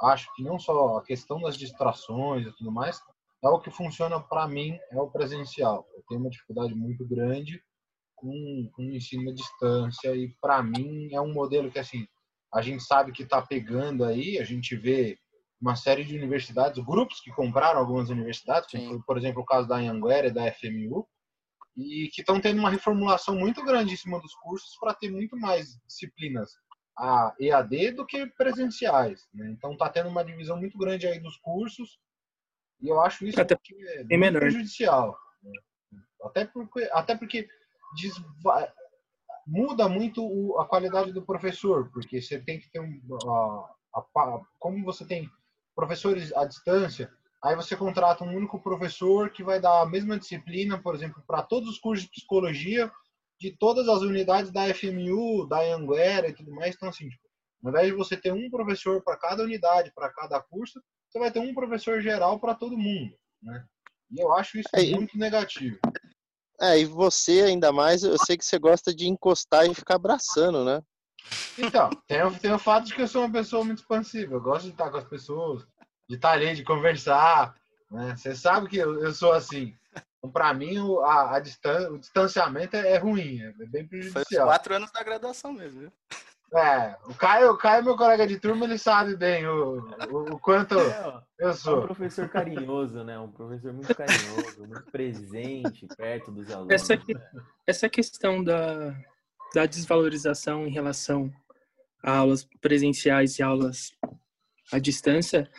[0.00, 3.00] Acho que não só a questão das distrações e tudo mais,
[3.44, 5.86] é o que funciona para mim, é o presencial.
[5.94, 7.62] Eu tenho uma dificuldade muito grande
[8.16, 12.04] com, com o ensino à distância e para mim é um modelo que assim
[12.52, 15.18] a gente sabe que está pegando aí, a gente vê
[15.60, 19.00] uma série de universidades, grupos que compraram algumas universidades, Sim.
[19.06, 21.06] por exemplo o caso da Anhanguera e da FMU,
[21.76, 25.36] e que estão tendo uma reformulação muito grande em cima dos cursos para ter muito
[25.36, 26.52] mais disciplinas
[26.96, 29.26] a EAD do que presenciais.
[29.34, 29.50] Né?
[29.50, 31.98] Então está tendo uma divisão muito grande aí dos cursos
[32.80, 34.40] e eu acho isso Até é muito menor.
[34.40, 35.18] prejudicial.
[35.42, 35.52] né?
[36.22, 37.48] Até porque, até porque
[37.96, 38.14] diz-
[39.46, 44.40] muda muito o- a qualidade do professor, porque você tem que ter um, a- a
[44.58, 45.28] como você tem
[45.74, 47.12] professores à distância,
[47.44, 51.42] aí você contrata um único professor que vai dar a mesma disciplina, por exemplo, para
[51.42, 52.90] todos os cursos de psicologia
[53.38, 56.74] de todas as unidades da FMU, da Anguera e tudo mais.
[56.74, 57.22] Então, assim, tipo,
[57.62, 61.30] Ao invés de você ter um professor para cada unidade, para cada curso, você vai
[61.30, 63.64] ter um professor geral para todo mundo, né?
[64.10, 65.78] E eu acho isso É, muito negativo.
[66.60, 70.64] É, e você ainda mais, eu sei que você gosta de encostar e ficar abraçando,
[70.64, 70.80] né?
[71.58, 74.34] Então, tem, tem o fato de que eu sou uma pessoa muito expansiva.
[74.34, 75.66] Eu gosto de estar com as pessoas,
[76.08, 77.54] de estar ali, de conversar.
[77.90, 78.14] Né?
[78.16, 79.74] Você sabe que eu, eu sou assim.
[80.18, 83.98] Então, para mim, o, a, a distan o distanciamento é, é ruim, é bem Foi
[84.00, 84.46] os prejudicial.
[84.48, 85.92] quatro anos da graduação mesmo, viu?
[86.56, 90.38] É, o Caio, o Caio, meu colega de turma, ele sabe bem o, o, o
[90.38, 91.82] quanto É, ó, eu é um sou.
[91.82, 93.18] professor carinhoso, né?
[93.18, 96.72] Um professor muito carinhoso, muito presente perto dos alunos.
[96.72, 97.20] Essa, que- né?
[97.66, 98.94] essa questão da,
[99.52, 101.28] da desvalorização em relação
[102.02, 103.90] a aulas presenciais e aulas
[104.72, 105.50] à distância,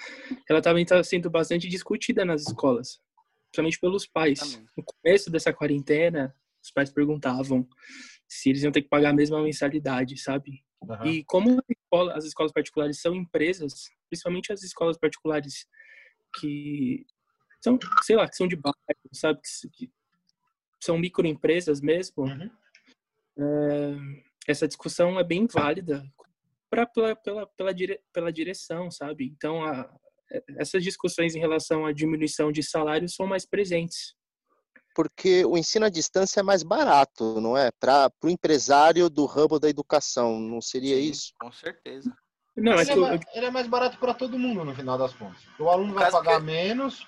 [0.50, 3.00] ela também está sendo bastante discutida nas escolas,
[3.52, 4.62] principalmente pelos pais.
[4.76, 7.68] No começo dessa quarentena, os pais perguntavam
[8.28, 10.64] se eles iam ter que pagar a mesma mensalidade, sabe?
[10.90, 11.06] Aham.
[11.08, 15.68] E como a escola- as escolas particulares são empresas, principalmente as escolas particulares
[16.40, 17.06] que
[17.64, 18.76] são, sei lá, que são de bairro,
[19.14, 19.40] sabe?
[19.74, 19.92] Que
[20.84, 22.50] são microempresas mesmo, Uhum.
[23.38, 23.96] é,
[24.48, 26.04] essa discussão é bem válida
[26.76, 29.26] pra, pela, pela, pela, dire, pela direção, sabe?
[29.26, 29.90] Então, a,
[30.58, 34.14] essas discussões em relação à diminuição de salários são mais presentes.
[34.94, 37.70] Porque o ensino à distância é mais barato, não é?
[37.72, 41.34] Para o empresário do ramo da educação, não seria Sim, isso?
[41.40, 42.14] Com certeza.
[42.56, 44.98] Não, é Ele que é, mais, ele é mais barato para todo mundo no final
[44.98, 45.42] das contas.
[45.60, 47.06] O aluno vai caso pagar que- menos,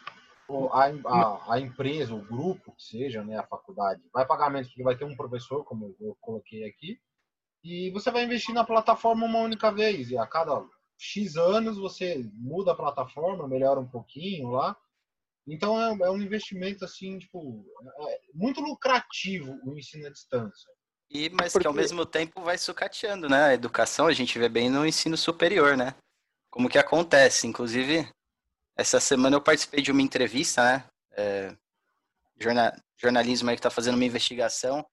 [0.49, 4.67] ou a, a, a empresa, o grupo, que seja, né, a faculdade, vai pagar menos
[4.67, 6.99] porque vai ter um professor, como eu coloquei aqui,
[7.67, 10.09] e você vai investir na plataforma uma única vez.
[10.09, 10.63] E a cada
[10.97, 14.75] X anos você muda a plataforma, melhora um pouquinho lá.
[15.47, 17.65] Então é, é um investimento assim, tipo,
[18.09, 20.69] é muito lucrativo o ensino à distância.
[21.09, 23.45] E, mas que ao Porque- mesmo tempo vai sucateando, né?
[23.45, 25.95] A educação a gente vê bem no ensino superior, né?
[26.49, 27.47] Como que acontece.
[27.47, 28.09] Inclusive,
[28.75, 30.85] essa semana eu participei de uma entrevista, né?
[31.11, 31.55] É,
[32.39, 34.85] jorna- jornalismo aí que está fazendo uma investigação.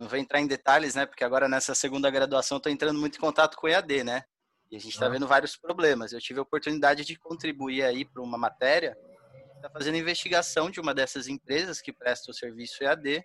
[0.00, 1.04] Não vou entrar em detalhes, né?
[1.04, 4.22] Porque agora nessa segunda graduação tô entrando muito em contato com o EAD, né?
[4.70, 5.10] E a gente está Ah.
[5.10, 6.12] vendo vários problemas.
[6.12, 8.96] Eu tive a oportunidade de contribuir aí para uma matéria
[9.56, 13.22] está fazendo investigação de uma dessas empresas que presta o serviço EAD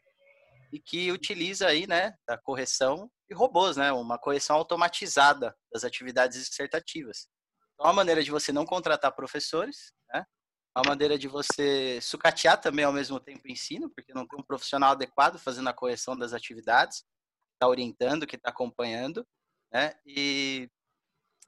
[0.74, 6.46] e que utiliza aí, né, a correção de robôs, né, uma correção automatizada das atividades
[6.50, 7.30] dissertativas.
[7.74, 9.94] Então, é uma maneira de você não contratar professores,
[10.76, 14.44] uma maneira de você sucatear também ao mesmo tempo o ensino, porque não tem um
[14.44, 17.04] profissional adequado fazendo a correção das atividades,
[17.54, 19.26] está orientando, que está acompanhando,
[19.72, 20.70] né, e,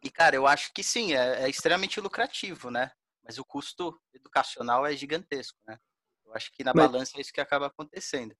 [0.04, 2.92] e, cara, eu acho que sim, é, é extremamente lucrativo, né,
[3.24, 5.78] mas o custo educacional é gigantesco, né.
[6.26, 8.36] Eu acho que na Mas- balança é isso que acaba acontecendo.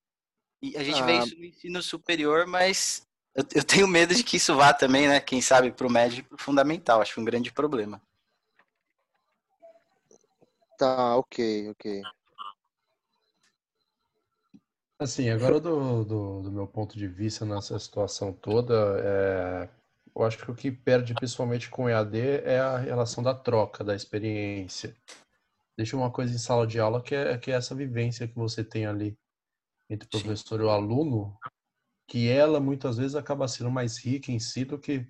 [0.62, 1.24] E a gente vê Ah.
[1.24, 3.02] isso no ensino superior, mas
[3.36, 5.22] eu, eu tenho medo de que isso vá também, né?
[5.22, 7.00] Quem sabe para o médio e para o fundamental.
[7.02, 8.02] Acho um grande problema.
[10.78, 12.04] Tá, ok, ok.
[15.00, 19.70] Assim, agora do, do, do meu ponto de vista nessa situação toda, é,
[20.16, 23.84] eu acho que o que perde principalmente com o EAD é a relação da troca,
[23.84, 24.96] da experiência.
[25.76, 28.64] Deixa uma coisa em sala de aula que é, que é essa vivência que você
[28.64, 29.18] tem ali
[29.90, 30.24] entre o Sim.
[30.24, 31.38] professor e o aluno,
[32.08, 35.08] que ela muitas vezes acaba sendo mais rica em si do que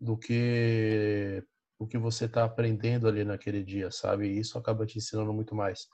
[0.00, 1.42] do que
[1.78, 4.28] o que você está aprendendo ali naquele dia, sabe?
[4.28, 5.86] Isso acaba te ensinando muito mais.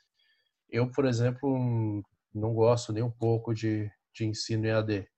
[0.68, 2.02] Eu, por exemplo,
[2.34, 5.08] não gosto nem um pouco de, de ensino EAD.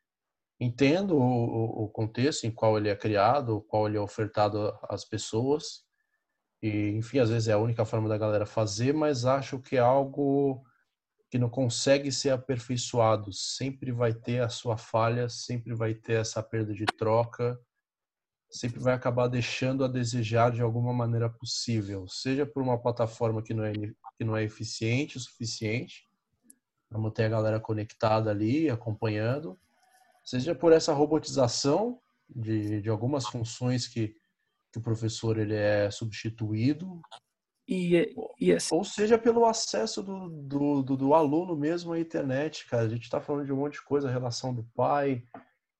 [0.60, 5.84] Entendo o, o- contexto em qual ele é criado, qual ele é ofertado às pessoas,
[6.62, 9.80] e enfim, às vezes é a única forma da galera fazer, mas acho que é
[9.80, 10.62] algo
[11.30, 13.32] que não consegue ser aperfeiçoado.
[13.32, 17.58] Sempre vai ter a sua falha, sempre vai ter essa perda de troca,
[18.52, 23.54] sempre vai acabar deixando a desejar de alguma maneira possível, seja por uma plataforma que
[23.54, 26.06] não é, que não é eficiente o suficiente,
[26.88, 29.58] para manter a galera conectada ali, acompanhando,
[30.22, 31.98] seja por essa robotização
[32.28, 34.14] de, de algumas funções que,
[34.70, 37.00] que o professor ele é substituído,
[37.66, 42.66] E, e assim, ou seja pelo acesso do, do, do, do aluno mesmo à internet,
[42.68, 42.84] cara.
[42.84, 45.24] A gente está falando de um monte de coisa, relação do pai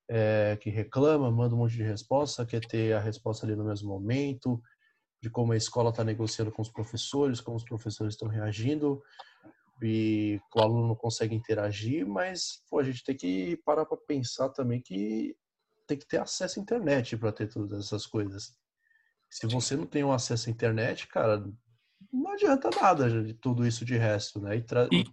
[0.09, 3.89] é, que reclama, manda um monte de resposta, quer ter a resposta ali no mesmo
[3.89, 4.61] momento,
[5.21, 9.01] de como a escola está negociando com os professores, como os professores estão reagindo,
[9.81, 14.49] e o aluno não consegue interagir, mas pô, a gente tem que parar para pensar
[14.49, 15.35] também que
[15.87, 18.55] tem que ter acesso à internet para ter todas essas coisas.
[19.29, 21.43] Se você não tem um acesso à internet, cara,
[22.11, 24.57] não adianta nada de tudo isso de resto, né?
[24.57, 25.03] E tra- E-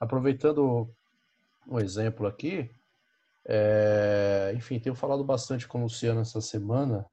[0.00, 0.92] aproveitando
[1.68, 2.70] um exemplo aqui,
[3.46, 7.06] é, enfim, tenho falado bastante com o Luciano essa semana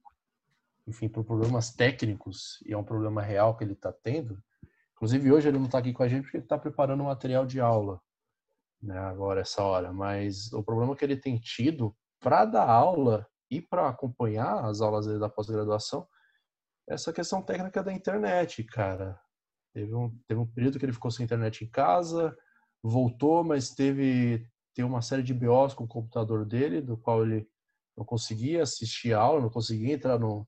[0.90, 4.42] enfim, por problemas técnicos, e é um problema real que ele está tendo.
[4.94, 7.46] Inclusive, hoje ele não está aqui com a gente porque ele está preparando um material
[7.46, 8.02] de aula,
[8.82, 9.94] né, agora, essa hora.
[9.94, 15.06] Mas o problema que ele tem tido para dar aula e para acompanhar as aulas
[15.06, 16.08] dele da pós-graduação
[16.90, 19.20] é essa questão técnica da internet, cara.
[19.74, 22.36] Teve um, teve um período que ele ficou sem internet em casa,
[22.84, 24.46] voltou, mas teve,
[24.80, 27.46] teve uma série de BOs com o computador dele, do qual ele
[27.98, 30.48] não conseguia assistir a aula, não conseguia entrar no,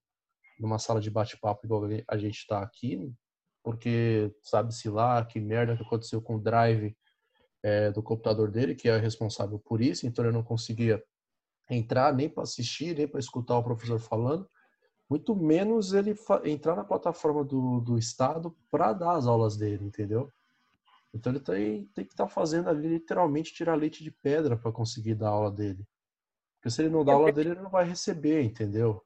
[0.58, 3.14] numa sala de bate-papo igual a gente está aqui,
[3.62, 6.96] porque sabe-se lá que merda que aconteceu com o drive
[7.62, 11.04] é, do computador dele, que é responsável por isso, então ele não conseguia
[11.70, 14.50] entrar nem para assistir, nem para escutar o professor falando,
[15.10, 16.16] muito menos ele
[16.46, 20.32] entrar na plataforma do, do Estado para dar as aulas dele, entendeu?
[21.14, 24.72] Então ele tem, tem que estar tá fazendo ali literalmente tirar leite de pedra para
[24.72, 25.86] conseguir dar aula dele.
[26.56, 29.04] Porque se ele não dá aula dele, ele não vai receber, entendeu?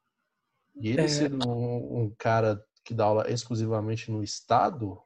[0.76, 1.08] E ele é...
[1.08, 5.02] sendo um, um, cara que dá aula exclusivamente no Estado,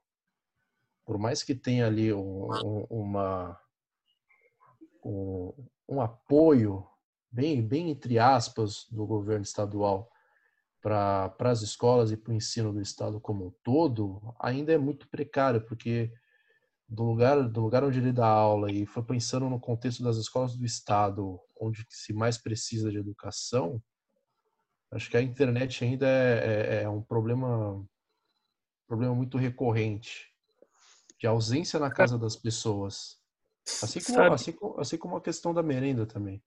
[1.06, 3.60] por mais que tenha ali um, um, uma,
[5.06, 5.54] um,
[5.88, 6.86] um apoio,
[7.32, 10.12] bem, bem entre aspas, do governo estadual
[10.82, 15.08] para as escolas e para o ensino do Estado como um todo, ainda é muito
[15.10, 16.12] precário, porque
[16.90, 20.56] do lugar, do lugar onde ele dá aula e foi pensando no contexto das escolas
[20.58, 23.82] do Estado, onde se mais precisa de educação,
[24.92, 27.86] Acho que a internet ainda é, é, é um problema,
[28.88, 30.34] problema muito recorrente
[31.20, 33.20] de ausência na casa das pessoas.
[33.84, 36.42] Assim como, assim, assim como a questão da merenda também.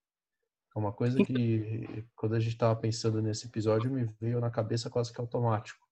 [0.75, 4.89] É uma coisa que, quando a gente estava pensando nesse episódio, me veio na cabeça
[4.89, 5.82] quase que automático.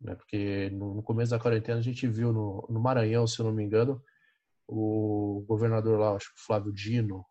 [0.00, 0.14] Né?
[0.14, 3.64] Porque no, começo da quarentena a gente viu no, no Maranhão, se eu não me
[3.64, 4.02] engano,
[4.66, 7.24] o governador lá, acho que Flávio Dino,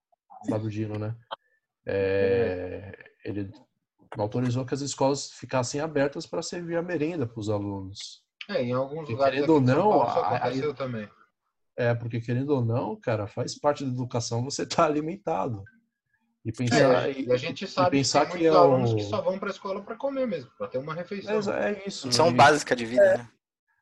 [0.47, 1.15] Flávio Dino, né?
[1.85, 3.49] É, ele
[4.17, 8.23] autorizou que as escolas ficassem abertas para servir a merenda para os alunos.
[8.49, 11.09] É, em alguns porque, lugares querendo ou não, aconteceu aí, também.
[11.75, 15.63] É, porque querendo ou não, cara, faz parte da educação você estar tá alimentado.
[16.47, 19.37] E pensar, é, e a gente sabe que tem muitos é alunos que só vão
[19.37, 21.53] para a escola para comer mesmo, para ter uma refeição.
[21.53, 22.11] É, é isso.
[22.11, 23.17] São básica de vida, é.
[23.17, 23.29] né?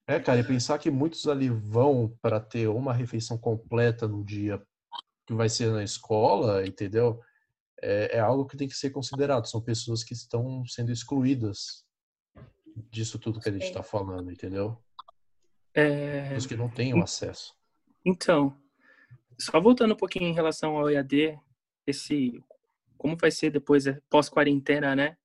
[0.07, 4.61] É, cara, e pensar que muitos ali vão para ter uma refeição completa no dia
[5.28, 7.20] que vai ser na escola, entendeu?
[7.82, 9.45] é, é algo que tem que ser considerado.
[9.45, 11.86] São pessoas que estão sendo excluídas
[12.91, 14.78] disso tudo que a gente está falando, entendeu?
[15.74, 16.36] É...
[16.36, 17.53] Os que não têm o acesso.
[18.03, 18.57] Então,
[19.39, 21.39] só voltando um pouquinho em relação ao EAD,
[21.86, 22.43] esse
[22.97, 25.17] como vai ser depois é, pós-quarentena, né?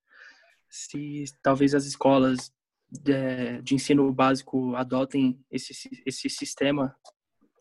[0.68, 2.52] Se talvez as escolas
[2.90, 5.72] de, de, ensino básico adotem esse,
[6.04, 6.94] esse sistema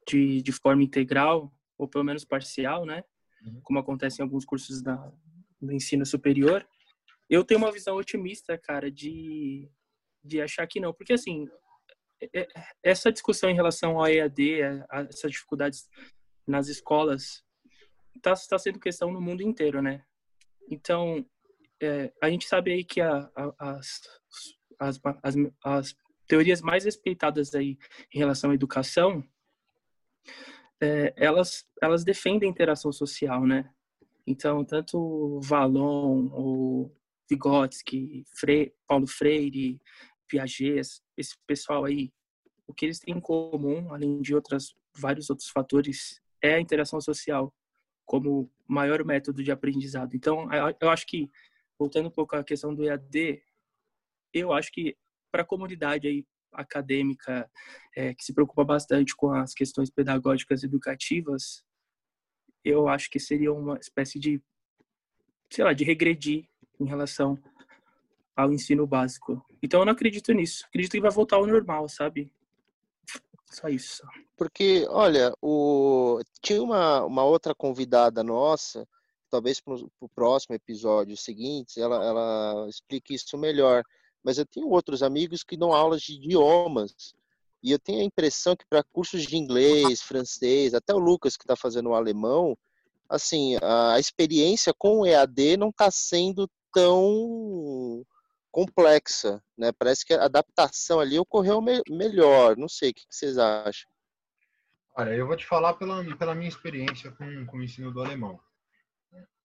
[0.07, 3.03] de, de forma integral ou pelo menos parcial, né?
[3.41, 3.61] Uhum.
[3.63, 4.95] como acontece em alguns cursos da,
[5.61, 6.67] do ensino superior,
[7.29, 9.69] eu tenho uma visão otimista, cara, de,
[10.23, 10.93] de achar que não.
[10.93, 11.47] Porque, assim,
[12.21, 12.47] é, é,
[12.83, 14.61] essa discussão em relação ao EAD,
[15.09, 15.87] essas dificuldades
[16.47, 17.43] nas escolas,
[18.15, 20.03] está tá sendo questão no mundo inteiro, né?
[20.69, 21.25] Então,
[21.81, 24.01] é, a gente sabe aí que a, a, as,
[24.79, 25.95] as, as, as
[26.27, 27.77] teorias mais respeitadas aí
[28.13, 29.23] em relação à educação
[30.81, 33.69] é, elas, elas defendem a interação social, né?
[34.25, 36.91] Então, tanto Valon, o
[37.29, 39.81] Vygotsky, Fre Paulo Freire,
[40.27, 42.11] Piaget, esse pessoal aí,
[42.67, 47.01] o que eles têm em comum, além de outras, vários outros fatores, é a interação
[47.01, 47.53] social
[48.09, 50.15] como maior método de aprendizado.
[50.15, 50.49] Então,
[50.81, 51.29] eu acho que,
[51.77, 53.39] voltando um pouco à questão do EAD,
[54.33, 54.97] eu acho que
[55.31, 57.47] para a comunidade aí acadêmica
[57.95, 61.63] é, que se preocupa bastante com as questões pedagógicas educativas,
[62.65, 64.41] eu acho que seria uma espécie de,
[65.51, 66.49] sei lá, de regredir
[66.79, 67.37] em relação
[68.35, 69.45] ao ensino básico.
[69.61, 70.65] Então eu não acredito nisso.
[70.65, 72.33] Acredito que vai voltar ao normal, sabe?
[73.49, 74.03] Só isso.
[74.37, 76.19] Porque, olha, o...
[76.41, 78.87] tinha uma, uma outra convidada nossa,
[79.29, 83.83] talvez para o próximo episódio seguinte, ela, ela explique isso melhor
[84.23, 87.13] mas eu tenho outros amigos que dão aulas de idiomas.
[87.61, 91.43] E eu tenho a impressão que para cursos de inglês, francês, até o Lucas que
[91.43, 92.57] está fazendo o alemão,
[93.09, 98.05] assim, a experiência com o EAD não está sendo tão
[98.51, 99.71] complexa, né?
[99.71, 102.57] Parece que a adaptação ali ocorreu me melhor.
[102.57, 103.89] Não sei, o que, que vocês acham?
[104.97, 108.39] Olha, eu vou te falar pela, pela minha experiência com, com o ensino do alemão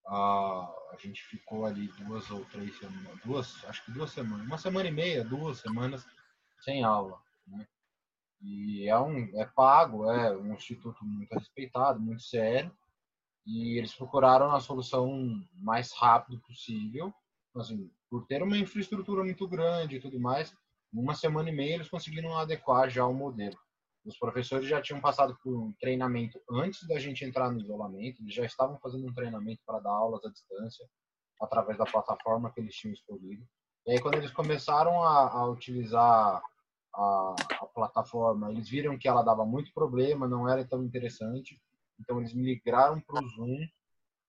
[0.07, 4.59] a, a gente ficou ali duas ou três semanas, duas, acho que duas semanas, uma
[4.59, 6.07] semana e meia, duas semanas
[6.61, 7.67] sem aula, né?
[8.41, 12.71] E é um é pago, é um instituto muito respeitado, muito sério,
[13.47, 17.13] e eles procuraram a solução mais rápido possível
[17.57, 20.57] assim, por ter uma infraestrutura muito grande e tudo mais,
[20.93, 23.59] uma semana e meia eles conseguiram adequar já o modelo.
[24.05, 28.33] Os professores já tinham passado por um treinamento antes da gente entrar no isolamento, eles
[28.33, 30.89] já estavam fazendo um treinamento para dar aulas à distância,
[31.43, 33.45] através da plataforma que eles tinham escolhido.
[33.85, 36.41] E aí, quando eles começaram a, a utilizar
[36.95, 41.61] a, a, plataforma, eles viram que ela dava muito problema, não era tão interessante,
[41.99, 43.67] então eles migraram para o Zoom,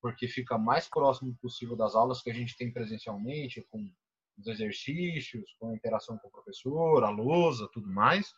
[0.06, 3.92] porque fica mais próximo possível das aulas que a gente tem presencialmente, com
[4.38, 8.32] os exercícios, com a interação com o professor, a lousa, tudo mais,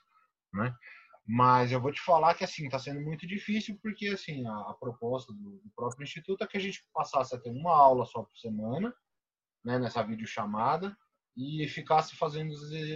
[0.54, 0.74] né?
[1.28, 4.74] Mas eu vou te falar que assim está sendo muito difícil porque assim a, a
[4.80, 8.24] proposta do, do, próprio instituto é que a gente passasse a ter uma aula só
[8.24, 8.96] por semana,
[9.62, 10.98] né, nessa videochamada
[11.36, 12.54] e ficasse fazendo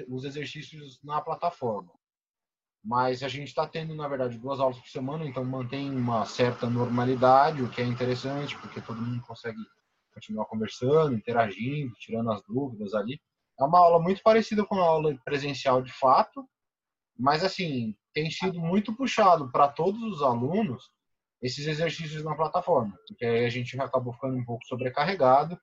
[0.08, 1.92] os exercícios na plataforma.
[2.84, 6.68] Mas a gente está tendo na verdade duas aulas por semana, então mantém uma certa
[6.70, 9.60] normalidade, o que é interessante porque todo mundo consegue
[10.14, 13.22] continuar conversando, interagindo, tirando as dúvidas ali.
[13.60, 16.48] É uma aula muito parecida com a aula presencial de fato,
[17.18, 20.90] mas assim tem sido muito puxado para todos os alunos
[21.42, 25.60] esses exercícios na plataforma, porque aí a gente acabou ficando um pouco sobrecarregado.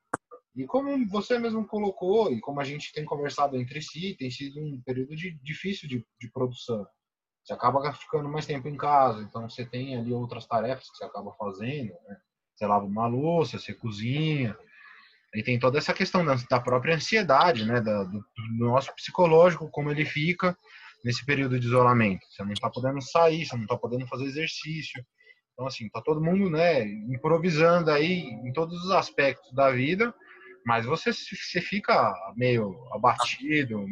[0.55, 4.59] E como você mesmo colocou, e como a gente tem conversado entre si, tem sido
[4.59, 6.85] um período de, difícil de, de produção.
[7.49, 11.03] Você acaba ficando mais tempo em casa, então você tem ali outras tarefas que você
[11.03, 12.17] acaba fazendo, né?
[12.53, 14.55] Você lava uma louça, você cozinha,
[15.33, 17.81] e tem toda essa questão da, própria ansiedade, né?
[17.81, 18.23] Do, do
[18.59, 20.55] nosso psicológico, como ele fica,
[21.03, 22.23] nesse período de isolamento.
[22.29, 25.03] Você não está podendo sair, você não está podendo fazer exercício.
[25.53, 30.13] Então, assim, está todo mundo, né, improvisando aí em todos os aspectos da vida,
[30.63, 33.87] mas você, você fica meio abatido,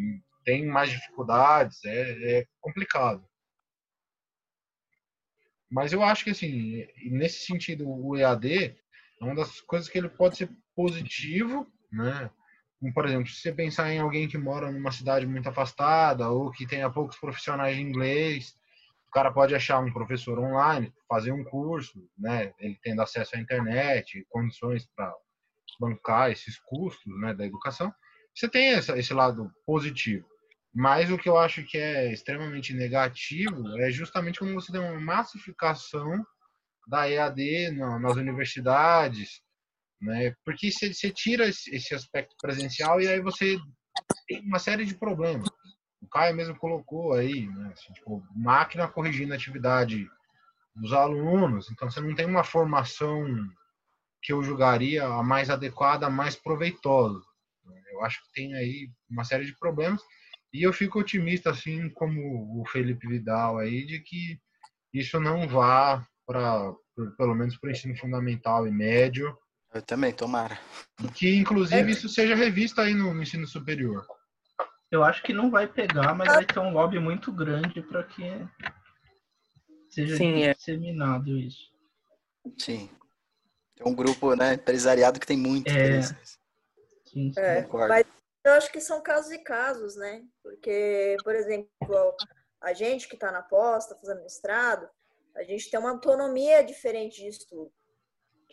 [0.46, 3.28] tem mais dificuldades, é, é complicado.
[5.70, 8.76] Mas eu acho que, assim, nesse sentido, o EAD
[9.22, 12.30] é uma das coisas que ele pode ser positivo, né?
[12.80, 16.52] Como, por exemplo, se você pensar em alguém que mora numa cidade muito afastada ou
[16.52, 18.56] que tenha poucos profissionais de inglês,
[19.08, 22.54] o cara pode achar um professor online, fazer um curso, né?
[22.60, 25.12] Ele tendo acesso à internet, condições para
[25.80, 27.94] bancar esses custos, né, da educação.
[28.34, 30.28] Você tem essa, esse lado positivo.
[30.74, 35.00] Mas o que eu acho que é extremamente negativo é justamente como você tem uma
[35.00, 36.26] massificação
[36.88, 39.42] da EAD nas universidades,
[40.02, 40.34] né?
[40.46, 43.58] Porque você, tira esse aspecto presencial e aí você
[44.28, 45.50] tem uma série de problemas.
[46.02, 47.72] O Caio mesmo colocou aí, né?
[47.74, 50.08] Assim, tipo, máquina corrigindo a atividade
[50.76, 53.26] dos alunos, então você não tem uma formação
[54.22, 57.20] que eu julgaria a mais adequada, a mais proveitosa.
[57.92, 60.02] Eu acho que tem aí uma série de problemas
[60.54, 64.40] e eu fico otimista, assim como o Felipe Vidal aí, de que
[64.94, 66.74] isso não vá para,
[67.18, 69.38] pelo menos para o ensino fundamental e médio,
[69.74, 70.58] eu também, tomara.
[71.14, 74.06] Que inclusive isso seja revisto aí no ensino superior.
[74.90, 78.24] Eu acho que não vai pegar, mas vai ter um lobby muito grande para que
[79.90, 80.54] seja Sim, é.
[80.54, 81.42] disseminado é.
[81.42, 81.72] isso.
[82.58, 82.90] Sim.
[83.76, 86.02] Tem um grupo, né, empresariado que tem muito é.
[86.02, 86.16] Sim,
[87.06, 87.34] sim.
[87.38, 88.06] É, mas
[88.48, 90.24] eu acho que são casos e casos, né?
[90.44, 92.16] Porque, por exemplo,
[92.62, 94.90] a gente que está na pós, está fazendo mestrado,
[95.36, 97.72] a gente tem uma autonomia diferente de estudo.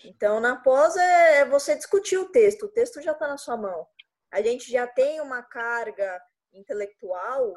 [0.04, 3.56] Então, na pós é, é você discutir o texto, o texto já está na sua
[3.56, 3.86] mão.
[4.30, 6.20] A gente já tem uma carga
[6.52, 7.54] intelectual,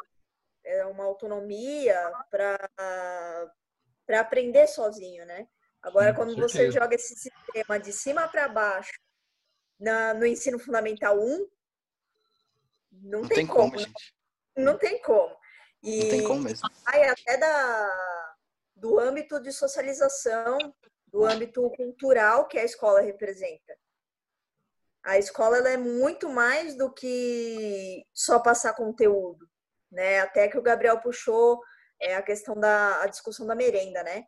[0.63, 5.47] é uma autonomia para aprender sozinho, né?
[5.81, 8.91] Agora, quando você joga esse sistema de cima para baixo
[9.79, 11.47] na, no ensino fundamental 1,
[13.01, 13.71] não, não tem, tem, como.
[13.71, 14.15] como gente.
[14.55, 15.35] Não, não, tem como.
[15.83, 16.69] E não tem como mesmo.
[16.85, 18.35] Vai até da,
[18.75, 20.57] do âmbito de socialização
[21.07, 23.77] do âmbito cultural que a escola representa.
[25.03, 29.49] A escola ela é muito mais do que só passar conteúdo,
[29.91, 30.19] né?
[30.19, 31.61] Até que o Gabriel puxou
[31.99, 34.25] é a questão da a discussão da merenda, né?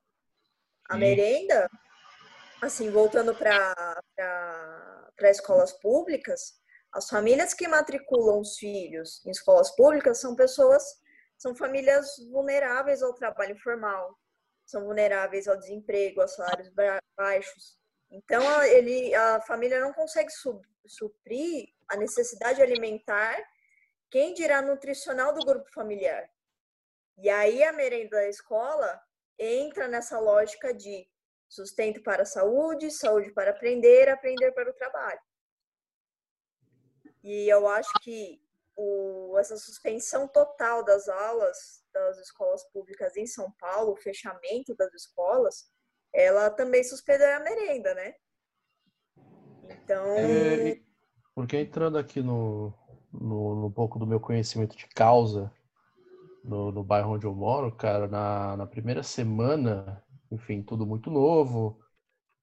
[0.90, 1.70] A merenda,
[2.62, 6.54] assim, voltando para para escolas públicas,
[6.94, 10.84] as famílias que matriculam os filhos em escolas públicas são pessoas,
[11.38, 14.18] são famílias vulneráveis ao trabalho informal,
[14.66, 16.72] são vulneráveis ao desemprego, a salários
[17.16, 17.78] baixos.
[18.12, 20.32] Então, a, ele, a família não consegue
[20.86, 23.38] suprir a necessidade alimentar,
[24.10, 26.28] quem dirá nutricional do grupo familiar.
[27.18, 29.00] E aí a merenda da escola
[29.38, 31.08] entra nessa lógica de
[31.48, 35.20] sustento para a saúde, saúde para aprender, aprender para o trabalho.
[37.24, 38.42] E eu acho que
[38.76, 44.94] o, essa suspensão total das aulas das escolas públicas em São Paulo, o fechamento das
[44.94, 45.70] escolas,
[46.14, 48.14] ela também suspendeu a merenda, né?
[49.70, 50.06] Então.
[50.18, 50.80] É,
[51.36, 52.74] porque entrando aqui no,
[53.12, 55.52] no, no pouco do meu conhecimento de causa
[56.44, 61.80] no, no bairro onde eu moro, cara, na, na primeira semana, enfim, tudo muito novo.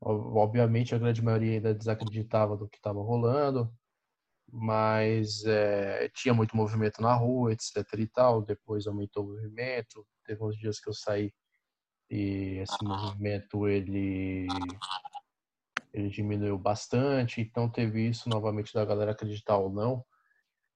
[0.01, 3.73] Obviamente a grande maioria ainda desacreditava do que estava rolando,
[4.59, 8.43] mas é, tinha muito movimento na rua, etc e tal.
[8.43, 10.07] Depois aumentou o movimento.
[10.25, 11.33] Teve uns dias que eu saí
[12.11, 14.47] e esse movimento ele
[15.93, 20.05] ele diminuiu bastante, então teve isso novamente da galera acreditar ou não,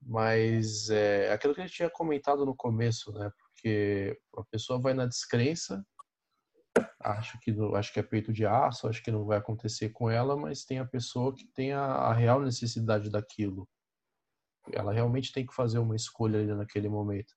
[0.00, 3.30] mas é aquilo que a gente tinha comentado no começo, né?
[3.38, 5.84] Porque a pessoa vai na descrença,
[7.00, 10.36] acho que acho que é peito de aço, acho que não vai acontecer com ela,
[10.36, 13.68] mas tem a pessoa que tem a, a real necessidade daquilo.
[14.72, 17.34] Ela realmente tem que fazer uma escolha ali naquele momento.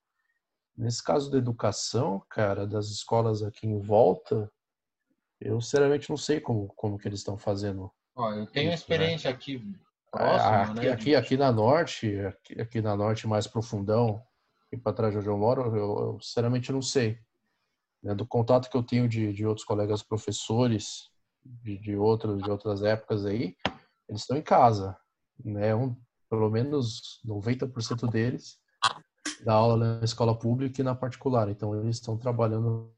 [0.76, 4.50] Nesse caso da educação, cara, das escolas aqui em volta,
[5.40, 7.90] eu sinceramente não sei como, como que eles estão fazendo.
[8.14, 10.90] Ó, eu tenho Isso, experiência aqui É, próxima, aqui, né?
[10.90, 14.22] aqui, aqui na norte, aqui, aqui na norte mais profundão,
[14.70, 17.18] e para trás de onde eu moro, eu, eu sinceramente não sei.
[18.04, 21.10] Né, Do contato que eu tenho de, de outros colegas professores
[21.42, 23.56] de, de, outros, de outras épocas aí,
[24.08, 24.96] eles estão em casa.
[25.42, 25.74] Né?
[25.74, 25.96] Um,
[26.28, 28.58] pelo menos 90% deles
[29.42, 31.48] dá aula na escola pública e na particular.
[31.48, 32.92] Então, eles estão trabalhando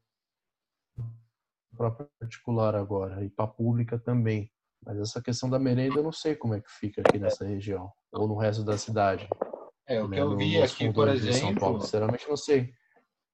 [1.75, 4.51] para particular agora e para pública também.
[4.85, 7.91] Mas essa questão da merenda eu não sei como é que fica aqui nessa região
[8.11, 9.27] ou no resto da cidade.
[9.85, 11.75] É, o né, que eu no- vi aqui, por de São Paulo.
[11.75, 12.73] exemplo, Sinceramente, não sei.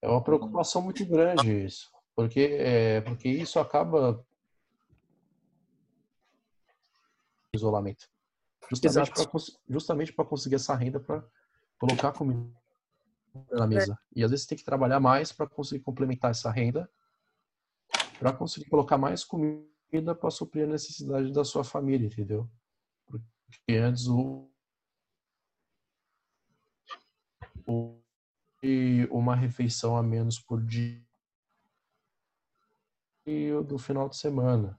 [0.04, 4.22] É uma preocupação muito grande isso, porque é, porque isso acaba
[7.54, 8.06] isolamento,
[8.70, 9.30] justamente para
[9.66, 11.24] justamente conseguir essa renda para
[11.78, 12.50] colocar comida
[13.50, 13.98] na mesa.
[14.14, 16.86] E às vezes tem que trabalhar mais para conseguir complementar essa renda,
[18.18, 22.46] para conseguir colocar mais comida para suprir a necessidade da sua família, entendeu?
[23.06, 24.50] Porque antes o
[27.66, 28.03] o-
[29.10, 31.02] uma refeição a menos por dia
[33.26, 34.78] e do final de semana.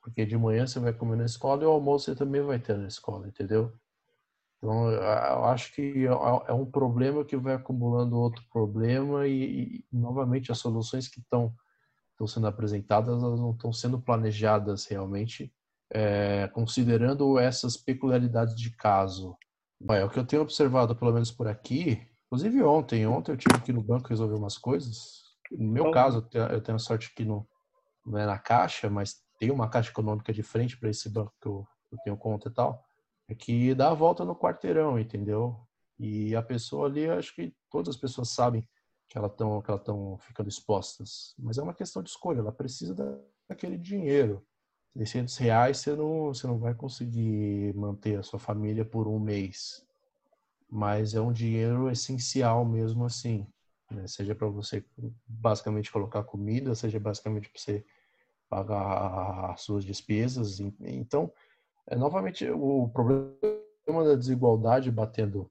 [0.00, 2.76] Porque de manhã você vai comer na escola e o almoço você também vai ter
[2.76, 3.72] na escola, entendeu?
[4.58, 9.84] Então, eu acho que é é um problema que vai acumulando outro problema e, e,
[9.92, 11.52] novamente, as soluções que estão
[12.28, 15.52] sendo apresentadas, elas não estão sendo planejadas realmente,
[15.90, 19.36] é, considerando essas peculiaridades de caso.
[19.80, 23.06] Bom, é o que eu tenho observado, pelo menos por aqui, inclusive ontem.
[23.06, 25.22] Ontem eu tive que ir no banco resolver umas coisas.
[25.50, 25.90] No meu Bom.
[25.90, 27.46] caso, eu tenho- a sorte que não,
[28.06, 31.46] não é na caixa, mas tem uma caixa econômica de frente para esse banco que
[31.46, 32.82] eu, eu tenho conta e tal.
[33.28, 35.60] É que dá a volta no quarteirão, entendeu?
[35.98, 38.66] E a pessoa ali, acho que todas as pessoas sabem
[39.08, 41.34] que elas estão que elas estão ficando expostas.
[41.38, 42.38] Mas é uma questão de escolha.
[42.38, 44.42] Ela precisa da- daquele dinheiro.
[44.96, 49.86] 600 reais você não, você não vai conseguir manter a sua família por um mês.
[50.74, 53.46] Mas é um dinheiro essencial mesmo assim.
[53.90, 54.06] né?
[54.06, 54.82] Seja para você
[55.26, 57.84] basicamente colocar comida, seja basicamente para você
[58.48, 60.60] pagar as suas despesas.
[60.60, 61.30] En- Então,
[61.86, 65.50] é novamente o problema da desigualdade batendo,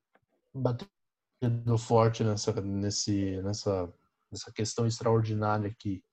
[0.55, 3.93] batendo forte nessa, nesse, nessa,
[4.31, 6.03] nessa questão extraordinária que,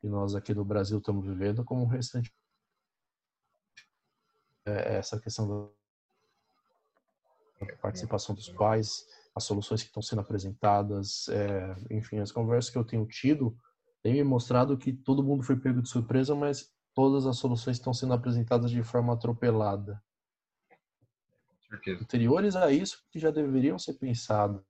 [0.00, 2.30] que nós aqui no Brasil estamos vivendo, como o restante
[4.66, 5.72] é essa questão
[7.80, 12.84] participação dos pais, as soluções que estão sendo apresentadas, é, enfim, as conversas que eu
[12.84, 13.56] tenho tido
[14.02, 17.92] têm me mostrado que todo mundo foi pego de surpresa, mas todas as soluções estão
[17.92, 20.02] sendo apresentadas de forma atropelada.
[21.68, 22.02] certeza.
[22.02, 24.62] Anteriores a isso que já deveriam ser pensadas,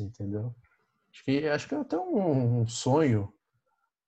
[0.00, 0.54] entendeu?
[1.12, 3.32] Acho que acho que é até um, um sonho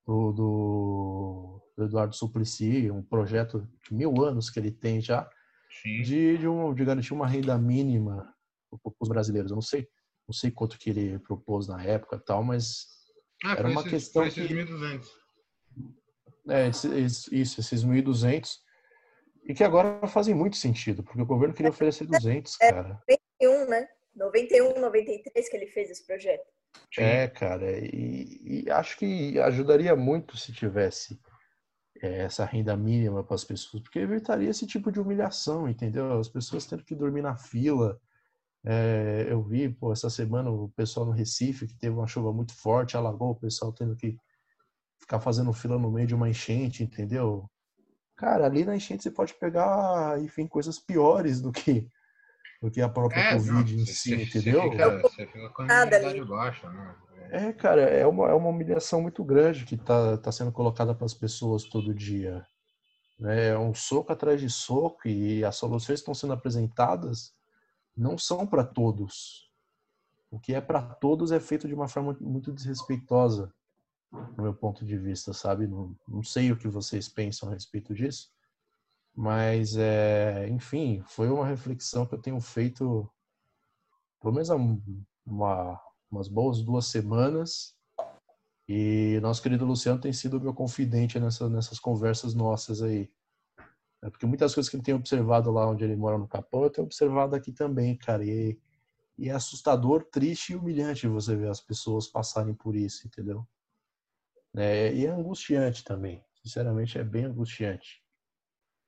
[0.07, 5.29] do, do, do Eduardo Suplicy, um projeto de mil anos que ele tem já.
[5.83, 8.33] De, de, um, de garantir uma renda mínima
[8.83, 9.51] para os brasileiros.
[9.51, 9.89] Eu não sei,
[10.29, 12.87] não sei quanto que ele propôs na época e tal, mas
[13.45, 15.09] Ah, Era uma esses, questão esses que- 1.200.
[16.49, 18.61] é, esse- esse- isso, esses 1.200,
[19.45, 23.01] e que agora fazem muito sentido, porque o governo queria oferecer 200, cara.
[23.41, 23.87] 91, né?
[24.17, 26.45] 91, 93 que ele fez esse projeto.
[26.95, 27.03] Sim.
[27.03, 31.34] É, cara, e, e acho que ajudaria muito se tivesse é,
[32.07, 36.19] essa renda mínima para as pessoas, porque evitaria esse tipo de humilhação, entendeu?
[36.19, 38.01] As pessoas tendo que dormir na fila.
[38.67, 42.55] É, eu vi, pô, essa semana o pessoal no Recife, que teve uma chuva muito
[42.55, 44.17] forte, alagou, o pessoal tendo que
[44.99, 47.49] ficar fazendo fila no meio de uma enchente, entendeu?
[48.17, 51.87] Cara, ali na enchente você pode pegar, enfim, coisas piores do que,
[52.63, 54.63] do que a própria É, Covid não, em você- si, você- entendeu?
[54.63, 56.95] Você fica, você fica com a imunidade baixa, né?
[57.31, 61.05] É, cara, é uma, é uma humilhação muito grande que tá, tá sendo colocada para
[61.05, 62.47] as pessoas todo dia.
[63.19, 63.49] Né?
[63.49, 67.35] É um soco atrás de soco e as soluções estão sendo apresentadas
[67.97, 69.51] não são para todos.
[70.31, 73.53] O que é para todos é feito de uma forma muito desrespeitosa,
[74.11, 75.67] no meu ponto de vista, sabe?
[75.67, 78.33] Não, não sei o que vocês pensam a respeito disso,
[79.15, 83.09] mas, é, enfim, foi uma reflexão que eu tenho feito
[84.21, 84.49] pelo menos
[85.25, 85.81] uma,
[86.15, 87.75] umas boas duas semanas.
[88.69, 93.11] E nosso querido Luciano tem sido meu confidente nessa, nessas conversas nossas aí.
[94.03, 96.71] É porque muitas coisas que ele tem observado lá onde ele mora no Capão, eu
[96.71, 98.25] tenho observado aqui também, cara.
[98.25, 98.59] E,
[99.19, 103.47] e é assustador, triste e humilhante você ver as pessoas passarem por isso, entendeu?
[104.57, 106.25] É, e é angustiante também.
[106.43, 108.03] Sinceramente, é bem angustiante.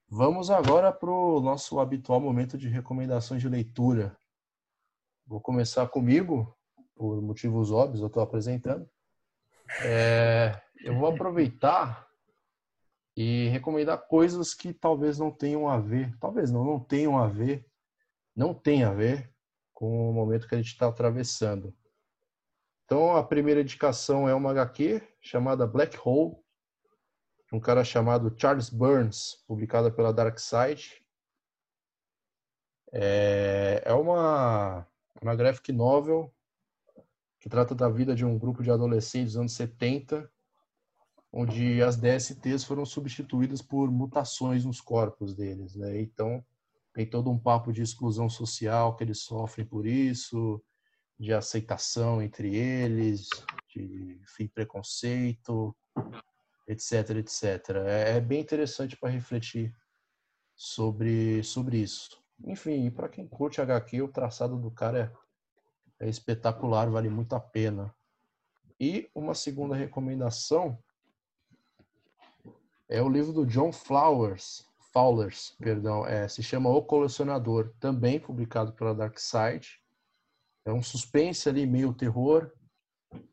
[0.09, 4.17] Vamos agora para o nosso habitual momento de recomendações de leitura.
[5.27, 6.56] Vou começar comigo,
[6.97, 8.89] por motivos óbvios, eu estou apresentando.
[9.85, 12.09] É, eu vou aproveitar
[13.17, 17.67] e recomendar coisas que talvez não tenham a ver, talvez não, não tenham a ver,
[18.35, 19.33] não tem a ver
[19.73, 21.75] com o momento que a gente está atravessando.
[22.85, 26.37] Então, a primeira indicação é uma HQ chamada Black Hole,
[27.53, 31.03] um cara chamado Charles Burns, publicada pela Dark Side.
[32.93, 34.87] É, é uma,
[35.21, 36.33] uma graphic novel
[37.47, 40.29] que trata da vida de um grupo de adolescentes dos anos 70,
[41.33, 45.77] onde as DSTs foram substituídas por mutações nos corpos deles.
[45.77, 46.01] Né?
[46.01, 46.45] Então,
[46.93, 50.61] tem todo um papo de exclusão social que eles sofrem por isso,
[51.17, 53.29] de aceitação entre eles,
[53.73, 54.19] de
[54.53, 55.73] preconceito,
[56.67, 57.77] etc, etc.
[57.87, 59.73] É, é bem interessante para refletir
[60.57, 62.21] sobre, sobre isso.
[62.45, 65.17] Enfim, para quem curte HQ, o traçado do cara
[66.01, 67.95] é, espetacular, vale muito a pena.
[68.79, 70.79] E uma segunda recomendação
[72.89, 78.73] é o livro do John Flowers, Fowlers, perdão, é, se chama O Colecionador, também publicado
[78.73, 79.79] pela Dark Side.
[80.65, 82.51] É um suspense ali, meio terror,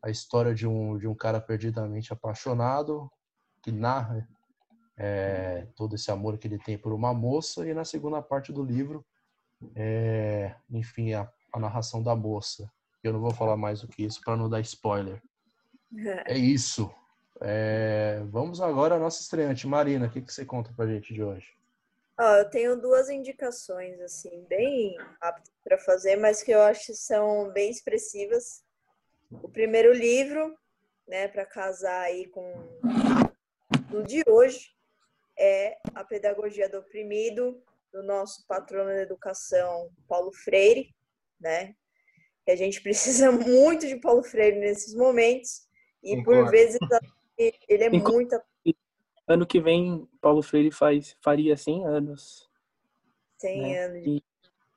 [0.02, 3.10] a história de um, de um cara perdidamente apaixonado,
[3.62, 4.28] que narra
[4.96, 8.62] é, todo esse amor que ele tem por uma moça, e na segunda parte do
[8.62, 9.02] livro,
[9.74, 12.70] é, enfim, a, a, narração da moça.
[13.02, 15.22] Eu não vou falar mais do que isso para não dar spoiler.
[16.26, 16.92] É isso.
[17.40, 19.66] É, vamos agora à nossa estreante.
[19.66, 21.54] Marina, o que, que você conta pra gente de hoje?
[22.16, 26.94] Ah, eu tenho duas indicações, assim, bem rápidas para fazer, mas que eu acho que
[26.94, 28.62] são bem expressivas.
[29.30, 30.56] O primeiro livro,
[31.08, 32.52] né, para casar aí com
[33.90, 34.74] no de hoje
[35.38, 37.62] é a pedagogia do oprimido,
[37.92, 40.94] do nosso patrono da educação, Paulo Freire,
[41.44, 41.74] né?
[42.44, 45.62] Que a gente precisa muito de Paulo Freire nesses momentos
[46.02, 46.42] e Concordo.
[46.42, 46.78] por vezes
[47.68, 48.40] ele é muito
[49.26, 52.48] ano que vem Paulo Freire faz faria 100 anos.
[53.38, 53.78] 100 né?
[53.78, 54.06] anos.
[54.06, 54.22] E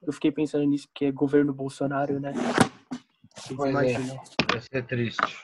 [0.01, 2.31] eu fiquei pensando nisso porque é governo Bolsonaro, né?
[3.55, 3.97] Pois é,
[4.51, 5.43] vai ser triste.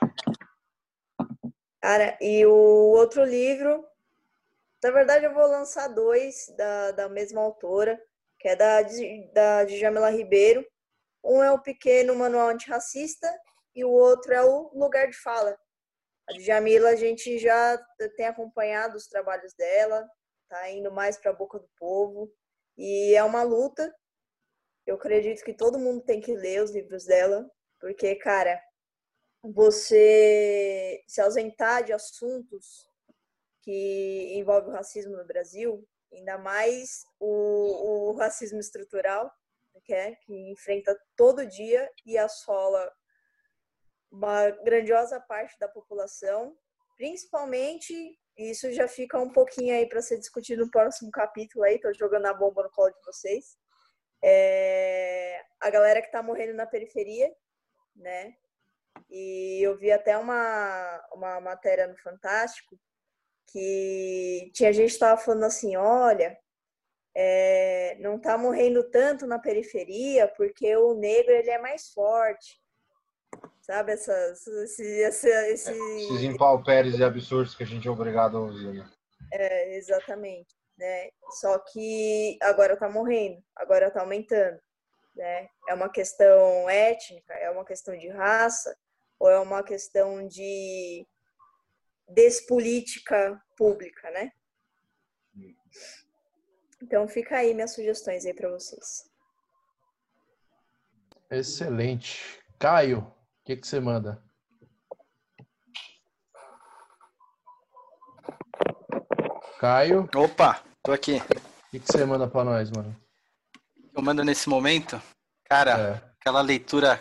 [1.82, 3.84] Cara, e o outro livro,
[4.82, 8.02] na verdade eu vou lançar dois da, da mesma autora,
[8.40, 8.82] que é da,
[9.34, 10.66] da Djamila Ribeiro.
[11.24, 13.32] Um é o Pequeno Manual Antirracista
[13.74, 15.58] e o outro é o Lugar de Fala.
[16.30, 17.78] A Djamila, a gente já
[18.16, 20.08] tem acompanhado os trabalhos dela,
[20.50, 22.32] tá indo mais para a boca do povo.
[22.78, 23.94] E é uma luta.
[24.86, 28.62] Eu acredito que todo mundo tem que ler os livros dela, porque, cara,
[29.42, 32.88] você se ausentar de assuntos
[33.62, 39.32] que envolvem o racismo no Brasil, ainda mais o, o racismo estrutural,
[39.84, 42.92] que, é, que enfrenta todo dia e assola
[44.12, 46.56] uma grandiosa parte da população,
[46.96, 51.94] principalmente isso já fica um pouquinho aí para ser discutido no próximo capítulo aí, tô
[51.94, 53.58] jogando a bomba no colo de vocês.
[54.24, 57.32] É, a galera que está morrendo na periferia,
[57.96, 58.34] né?
[59.10, 62.80] E eu vi até uma, uma matéria no Fantástico
[63.48, 66.38] que tinha gente que estava falando assim, olha,
[67.16, 72.62] é, não está morrendo tanto na periferia porque o negro ele é mais forte.
[73.62, 75.72] Sabe, essas, esse, esse, esse...
[75.72, 78.92] É, esses impalpéres e absurdos que a gente é obrigado a ouvir, né?
[79.32, 80.54] É, exatamente.
[80.78, 81.10] Né?
[81.40, 84.60] Só que agora está morrendo, agora está aumentando.
[85.16, 85.48] Né?
[85.70, 88.76] É uma questão étnica, é uma questão de raça,
[89.18, 91.08] ou é uma questão de
[92.10, 94.32] despolítica pública, né?
[96.84, 99.10] Então fica aí minhas sugestões aí para vocês.
[101.32, 102.44] Excelente.
[102.60, 104.22] Caio, o que, que você manda?
[109.62, 110.10] Caio.
[110.14, 111.20] Opa, tô aqui.
[111.20, 112.94] O que, que você manda para nós, mano?
[113.96, 115.02] Eu mando nesse momento
[115.46, 116.14] Cara, É.
[116.20, 117.00] aquela leitura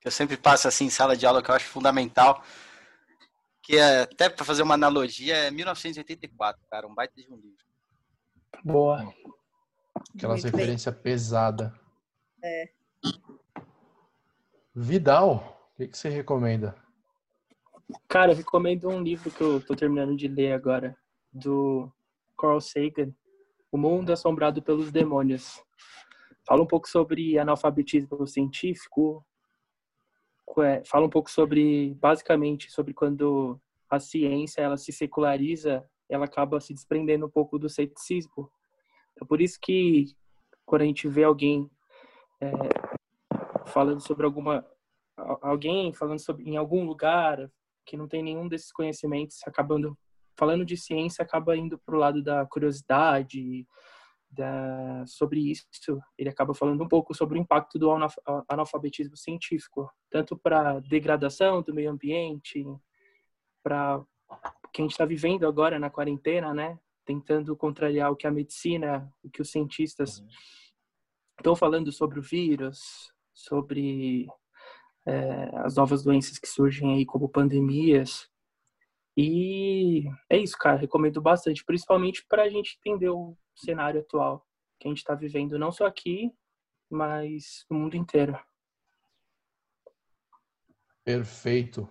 [0.00, 2.42] que eu sempre passo assim em sala de aula que eu acho fundamental,
[3.62, 7.69] que é, até para fazer uma analogia, é 1984, cara, um baita de um livro.
[8.64, 9.12] Boa.
[10.14, 10.60] Aquelas Muito bem.
[10.60, 11.74] referência pesada.
[12.42, 12.70] É.
[14.74, 16.74] Vidal, o que, que você recomenda?
[18.08, 20.96] Cara, eu recomendo um livro que eu tô terminando de ler agora,
[21.32, 21.90] do
[22.38, 23.12] Carl Sagan,
[23.70, 25.62] O Mundo Assombrado pelos Demônios.
[26.46, 29.24] Fala um pouco sobre analfabetismo científico,
[30.58, 36.60] é, fala um pouco sobre, basicamente, sobre quando a ciência ela se seculariza, ela acaba
[36.60, 38.50] se desprendendo um pouco do ceticismo.
[39.20, 40.06] É por isso que
[40.66, 41.70] quando a gente vê alguém
[42.40, 42.50] é,
[43.66, 44.66] falando sobre alguma
[45.42, 47.50] alguém falando sobre em algum lugar
[47.84, 49.96] que não tem nenhum desses conhecimentos, acabando
[50.38, 53.66] falando de ciência, acaba indo para o lado da curiosidade,
[54.30, 55.66] da, sobre isso.
[56.16, 58.16] Ele acaba falando um pouco sobre o impacto do analf-
[58.48, 62.64] analfabetismo científico, tanto para degradação do meio ambiente,
[63.62, 64.02] para
[64.72, 66.78] que a gente está vivendo agora na quarentena, né?
[67.04, 70.22] Tentando contrariar o que a medicina, o que os cientistas
[71.38, 74.28] estão falando sobre o vírus, sobre
[75.06, 78.28] é, as novas doenças que surgem aí como pandemias.
[79.16, 80.76] E é isso, cara.
[80.76, 84.46] Recomendo bastante, principalmente para a gente entender o cenário atual
[84.78, 86.32] que a gente está vivendo, não só aqui,
[86.88, 88.38] mas no mundo inteiro.
[91.04, 91.88] Perfeito.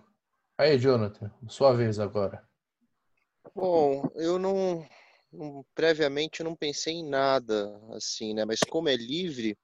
[0.58, 2.49] Aí, Jonathan, sua vez agora.
[3.54, 4.86] Bom, eu não,
[5.32, 8.44] não- previamente eu não pensei em nada assim, né?
[8.44, 9.56] Mas como é livre,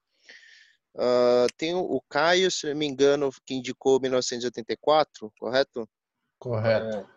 [0.95, 5.87] ah, tem o, o Caio, se não me engano, que indicou 1984, correto?
[6.39, 7.07] Correto.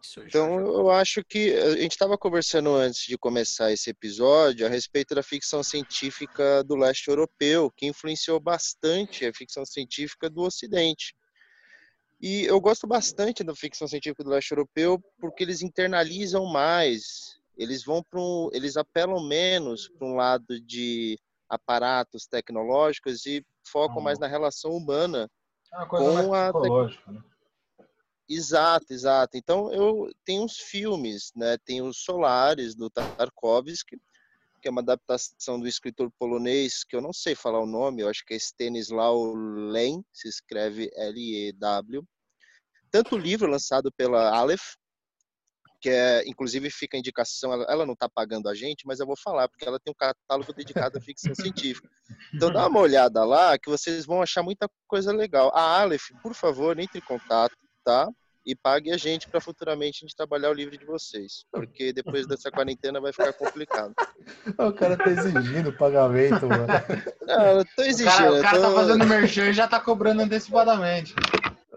[0.00, 4.68] Isso, Então eu acho que a gente estava conversando antes de começar esse episódio a
[4.70, 11.14] respeito da ficção científica do leste europeu, que influenciou bastante a ficção científica do Ocidente.
[12.20, 17.84] E eu gosto bastante da ficção científica do leste europeu porque eles internalizam mais, eles
[17.84, 21.18] vão para um, eles apelam menos para um lado de
[21.48, 24.02] aparatos tecnológicos e focam Uhum.
[24.02, 25.30] mais na relação humana.
[25.72, 26.52] É Com a
[27.12, 27.22] né?
[28.28, 29.36] Exato, exato.
[29.36, 31.56] Então eu tenho uns filmes, né?
[31.64, 33.98] Tem os Solares do Tarkovsky,
[34.58, 38.08] que é uma adaptação do escritor polonês que eu não sei falar o nome, eu
[38.08, 39.34] acho que é Stanisław
[39.70, 42.04] Lem, se escreve L-E-W.
[42.90, 44.74] Tanto o livro lançado pela Aleph,
[45.80, 49.06] que é, inclusive fica a indicação, ela, ela não está pagando a gente, mas eu
[49.06, 51.88] vou falar, porque ela tem um catálogo dedicado à ficção científica.
[52.34, 55.50] Então dá uma olhada lá, que vocês vão achar muita coisa legal.
[55.54, 58.08] A Aleph, por favor, entre em contato, tá?
[58.46, 62.26] E pague a gente para futuramente a gente trabalhar o livro de vocês, porque depois
[62.26, 63.94] dessa quarentena vai ficar complicado.
[64.58, 66.66] O cara tá exigindo pagamento, mano.
[67.26, 68.04] Não, eu tô O exigindo.
[68.10, 71.14] cara, o eu cara tô- tá fazendo merchan e já tá cobrando antecipadamente.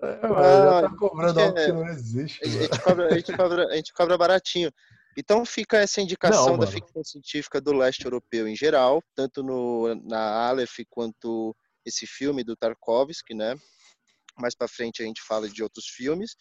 [0.01, 3.35] É, mano, já tá cobrando é- algo que não existe, A gente cobra, a gente
[3.37, 4.71] cobra, a gente cobra baratinho.
[5.17, 9.93] Então fica essa indicação Não, da ficção científica do leste europeu em geral, tanto no,
[10.03, 11.55] na Aleph quanto
[11.85, 13.55] esse filme do Tarkovsky, né?
[14.41, 16.35] Mais para frente a gente fala de outros filmes.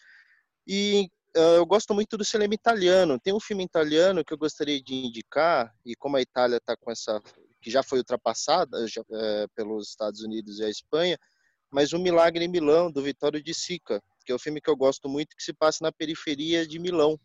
[0.66, 3.18] E ah, eu gosto muito do cinema italiano.
[3.20, 6.90] Tem um filme italiano que eu gostaria de indicar, e como a Itália está com
[6.90, 7.20] essa.
[7.62, 11.18] que já foi ultrapassada já, eh, pelos Estados Unidos e a Espanha,
[11.70, 14.76] mas O Milagre em Milão, do Vittorio de Sica, que é um filme que eu
[14.76, 17.18] gosto muito, que se passa na periferia de Milão.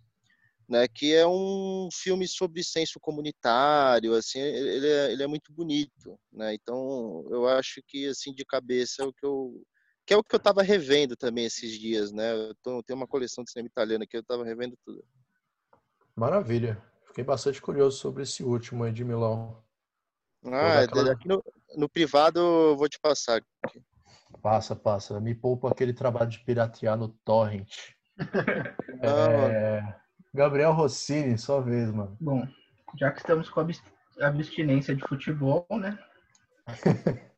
[0.67, 6.19] Né, que é um filme sobre senso comunitário, assim, ele é, ele é muito bonito,
[6.33, 6.55] né?
[6.55, 9.61] Então, eu acho que assim de cabeça é o que eu
[10.05, 12.31] que é o que eu estava revendo também esses dias, né?
[12.33, 15.03] Eu tô, tenho uma coleção de cinema italiano que eu estava revendo tudo.
[16.15, 16.81] Maravilha.
[17.07, 19.63] Fiquei bastante curioso sobre esse último aí de Milão.
[20.43, 21.43] Ah, aquela- aqui no,
[21.75, 23.41] no privado eu vou te passar.
[24.41, 25.19] Passa, passa.
[25.19, 27.71] Me poupa aquele trabalho de piratear no torrent.
[29.01, 29.99] Não, É,
[30.33, 32.15] Gabriel Rossini, sua vez, mano.
[32.21, 32.47] Bom,
[32.97, 33.83] já que estamos com abs-
[34.19, 35.97] abstinência de futebol, né?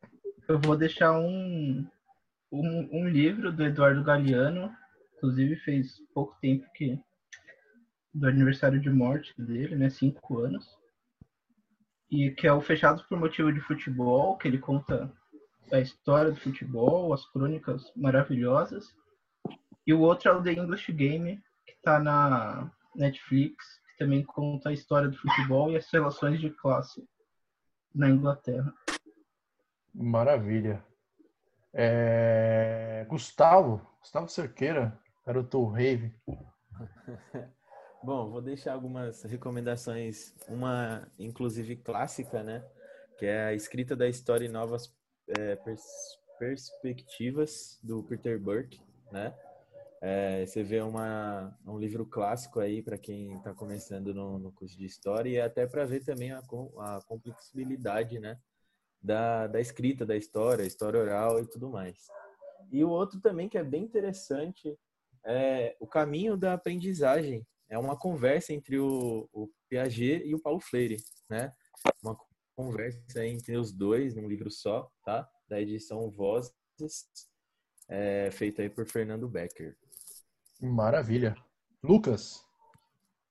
[0.48, 1.86] Eu vou deixar um,
[2.52, 4.72] um, um livro do Eduardo Galeano,
[5.16, 7.00] inclusive fez pouco tempo que
[8.14, 9.90] do aniversário de morte dele, né?
[9.90, 10.66] Cinco anos.
[12.10, 15.12] E que é o Fechados por Motivo de Futebol, que ele conta
[15.72, 18.96] a história do futebol, as crônicas maravilhosas.
[19.86, 24.70] E o outro é o The English Game, que tá na Netflix, que também conta
[24.70, 27.06] a história do futebol e as relações de classe
[27.94, 28.74] na Inglaterra.
[29.94, 30.84] Maravilha.
[31.74, 36.14] É, Gustavo, Gustavo Cerqueira, garoto rave.
[38.04, 42.64] Bom, vou deixar algumas recomendações, uma inclusive clássica, né?
[43.18, 44.94] Que é a escrita da história em novas
[45.38, 48.80] é, pers perspectivas do Peter Burke,
[49.12, 49.34] né?
[50.00, 54.78] É, você vê uma, um livro clássico aí para quem está começando no, no, curso
[54.78, 58.38] de história e até para ver também a, a complexibilidade, né?
[59.02, 62.08] Da, da escrita da história, história oral e tudo mais.
[62.72, 64.78] E o outro também que é bem interessante
[65.26, 67.46] é o caminho da aprendizagem.
[67.70, 70.98] É uma conversa entre o, o Piaget e o Paulo Freire,
[71.30, 71.52] né?
[72.02, 72.18] Uma
[72.56, 75.30] conversa entre os dois num livro só, tá?
[75.48, 76.54] Da edição Vozes,
[77.88, 79.78] é, feita aí por Fernando Becker.
[80.62, 81.36] Maravilha.
[81.84, 82.44] Lucas?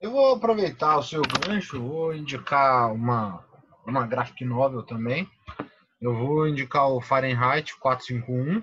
[0.01, 3.46] Eu vou aproveitar o seu gancho, vou indicar uma,
[3.87, 5.29] uma graphic novel também.
[6.01, 8.63] Eu vou indicar o Fahrenheit 451.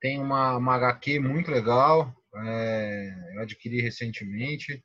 [0.00, 2.14] Tem uma, uma HQ muito legal.
[2.34, 4.82] É, eu adquiri recentemente.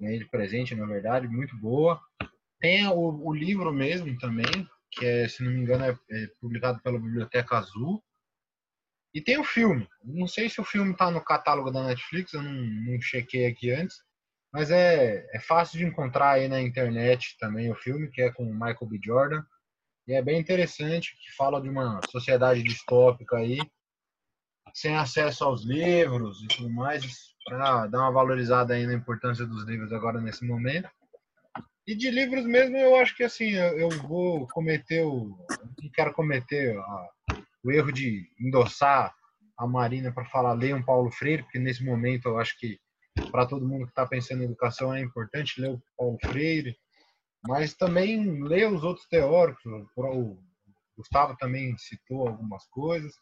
[0.00, 2.00] Ganhei de presente, na verdade, muito boa.
[2.60, 6.80] Tem o, o livro mesmo também, que é, se não me engano, é, é publicado
[6.82, 8.02] pela Biblioteca Azul.
[9.14, 9.86] E tem o filme.
[10.02, 13.70] Não sei se o filme está no catálogo da Netflix, eu não, não chequei aqui
[13.70, 13.96] antes.
[14.52, 18.44] Mas é, é fácil de encontrar aí na internet também o filme, que é com
[18.44, 19.00] Michael B.
[19.02, 19.42] Jordan.
[20.06, 23.58] E é bem interessante, que fala de uma sociedade distópica aí,
[24.74, 27.02] sem acesso aos livros e tudo mais,
[27.44, 30.90] para dar uma valorizada aí na importância dos livros agora nesse momento.
[31.86, 35.36] E de livros mesmo, eu acho que assim, eu, eu vou cometer o.
[35.80, 37.08] Não quero cometer a,
[37.64, 39.14] o erro de endossar
[39.56, 42.78] a Marina para falar leiam Paulo Freire, porque nesse momento eu acho que
[43.30, 46.76] para todo mundo que está pensando em educação é importante ler o Paulo Freire,
[47.46, 49.64] mas também ler os outros teóricos.
[49.96, 50.38] O
[50.96, 53.12] Gustavo também citou algumas coisas.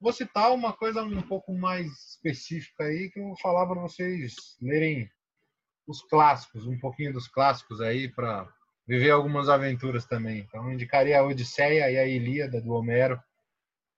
[0.00, 4.34] Vou citar uma coisa um pouco mais específica aí que eu vou falar para vocês
[4.60, 5.08] lerem
[5.86, 8.48] os clássicos, um pouquinho dos clássicos aí para
[8.86, 10.40] viver algumas aventuras também.
[10.40, 13.20] Então, indicaria a Odisseia e a Ilíada do Homero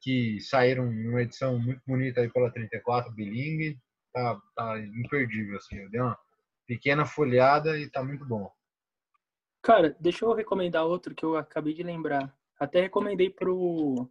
[0.01, 3.79] que saíram uma edição muito bonita aí pela 34, bilingue.
[4.17, 5.77] Tá, tá imperdível, assim.
[5.77, 6.19] Eu dei uma
[6.67, 8.51] pequena folhada e tá muito bom.
[9.61, 12.35] Cara, deixa eu recomendar outro que eu acabei de lembrar.
[12.59, 14.11] Até recomendei pro,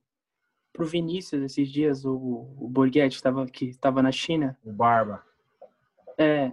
[0.72, 4.56] pro Vinícius esses dias, o, o Borghetti tava, que estava na China.
[4.64, 5.26] O Barba.
[6.20, 6.52] É.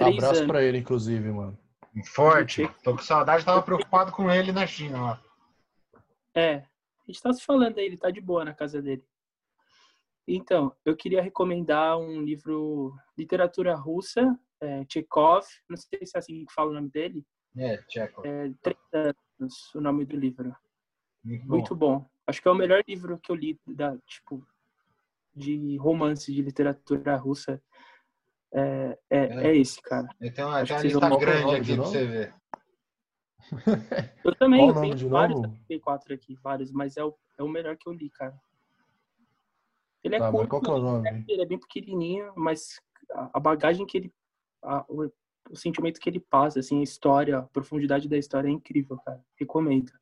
[0.00, 1.58] Um abraço para ele, inclusive, mano.
[2.14, 2.70] Forte.
[2.84, 5.22] Tô com saudade, tava preocupado com ele na China lá.
[6.32, 6.64] É, a
[7.08, 9.04] gente tá se falando aí, ele tá de boa na casa dele.
[10.26, 16.44] Então, eu queria recomendar um livro literatura russa, é, Chekhov, não sei se é assim
[16.44, 17.24] que fala o nome dele.
[17.56, 18.26] É, Chekhov.
[18.26, 20.54] É, 30 anos, o nome do livro.
[21.24, 21.54] Muito bom.
[21.56, 22.10] Muito bom.
[22.26, 24.46] Acho que é o melhor livro que eu li da, tipo,
[25.34, 27.60] de romance de literatura russa.
[28.52, 29.46] É, é, é.
[29.48, 30.08] é esse, cara.
[30.20, 32.34] Então, tem uma lista grande aqui pra você ver.
[34.24, 37.88] Eu também, eu tenho vários P4 aqui, vários, mas é o, é o melhor que
[37.88, 38.38] eu li, cara.
[40.02, 41.24] Ele é tá, curto, qual que é o nome?
[41.28, 44.12] ele é bem pequenininho, mas a bagagem que ele...
[44.62, 45.10] A, o,
[45.50, 49.22] o, sentimento que ele passa, assim, a história, a profundidade da história é incrível, cara.
[49.38, 49.92] Recomendo.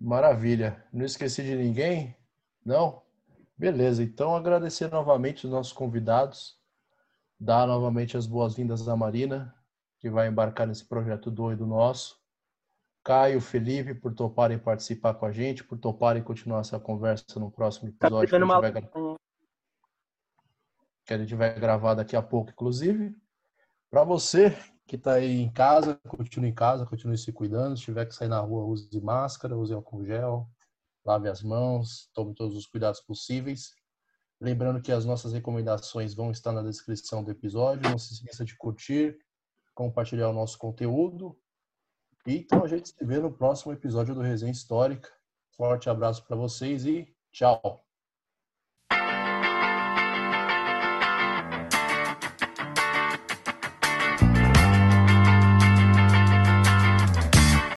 [0.00, 0.84] Maravilha.
[0.92, 2.16] Não esqueci de ninguém?
[2.64, 3.02] Não?
[3.56, 6.56] Beleza, então agradecer novamente os nossos convidados,
[7.40, 9.52] dar novamente as boas-vindas à Marina,
[9.98, 12.20] que vai embarcar nesse projeto doido nosso.
[13.08, 17.90] Caio, Felipe, por toparem participar com a gente, por toparem continuar essa conversa no próximo
[17.92, 18.28] tá episódio.
[18.28, 18.60] Tá que, a uma...
[18.60, 18.72] vai...
[21.06, 23.16] que a gente vai gravar daqui a pouco, inclusive.
[23.90, 24.54] Para você
[24.86, 27.78] que está aí em casa, continue em casa, continue se cuidando.
[27.78, 30.46] Se tiver que sair na rua, use máscara, use álcool gel,
[31.02, 33.70] lave as mãos, tome todos os cuidados possíveis.
[34.38, 37.88] Lembrando que as nossas recomendações vão estar na descrição do episódio.
[37.88, 39.16] Não se esqueça de curtir,
[39.74, 41.34] compartilhar o nosso conteúdo.
[42.26, 45.08] Então a gente se vê no próximo episódio do Resenha Histórica.
[45.56, 47.87] Forte abraço para vocês e tchau.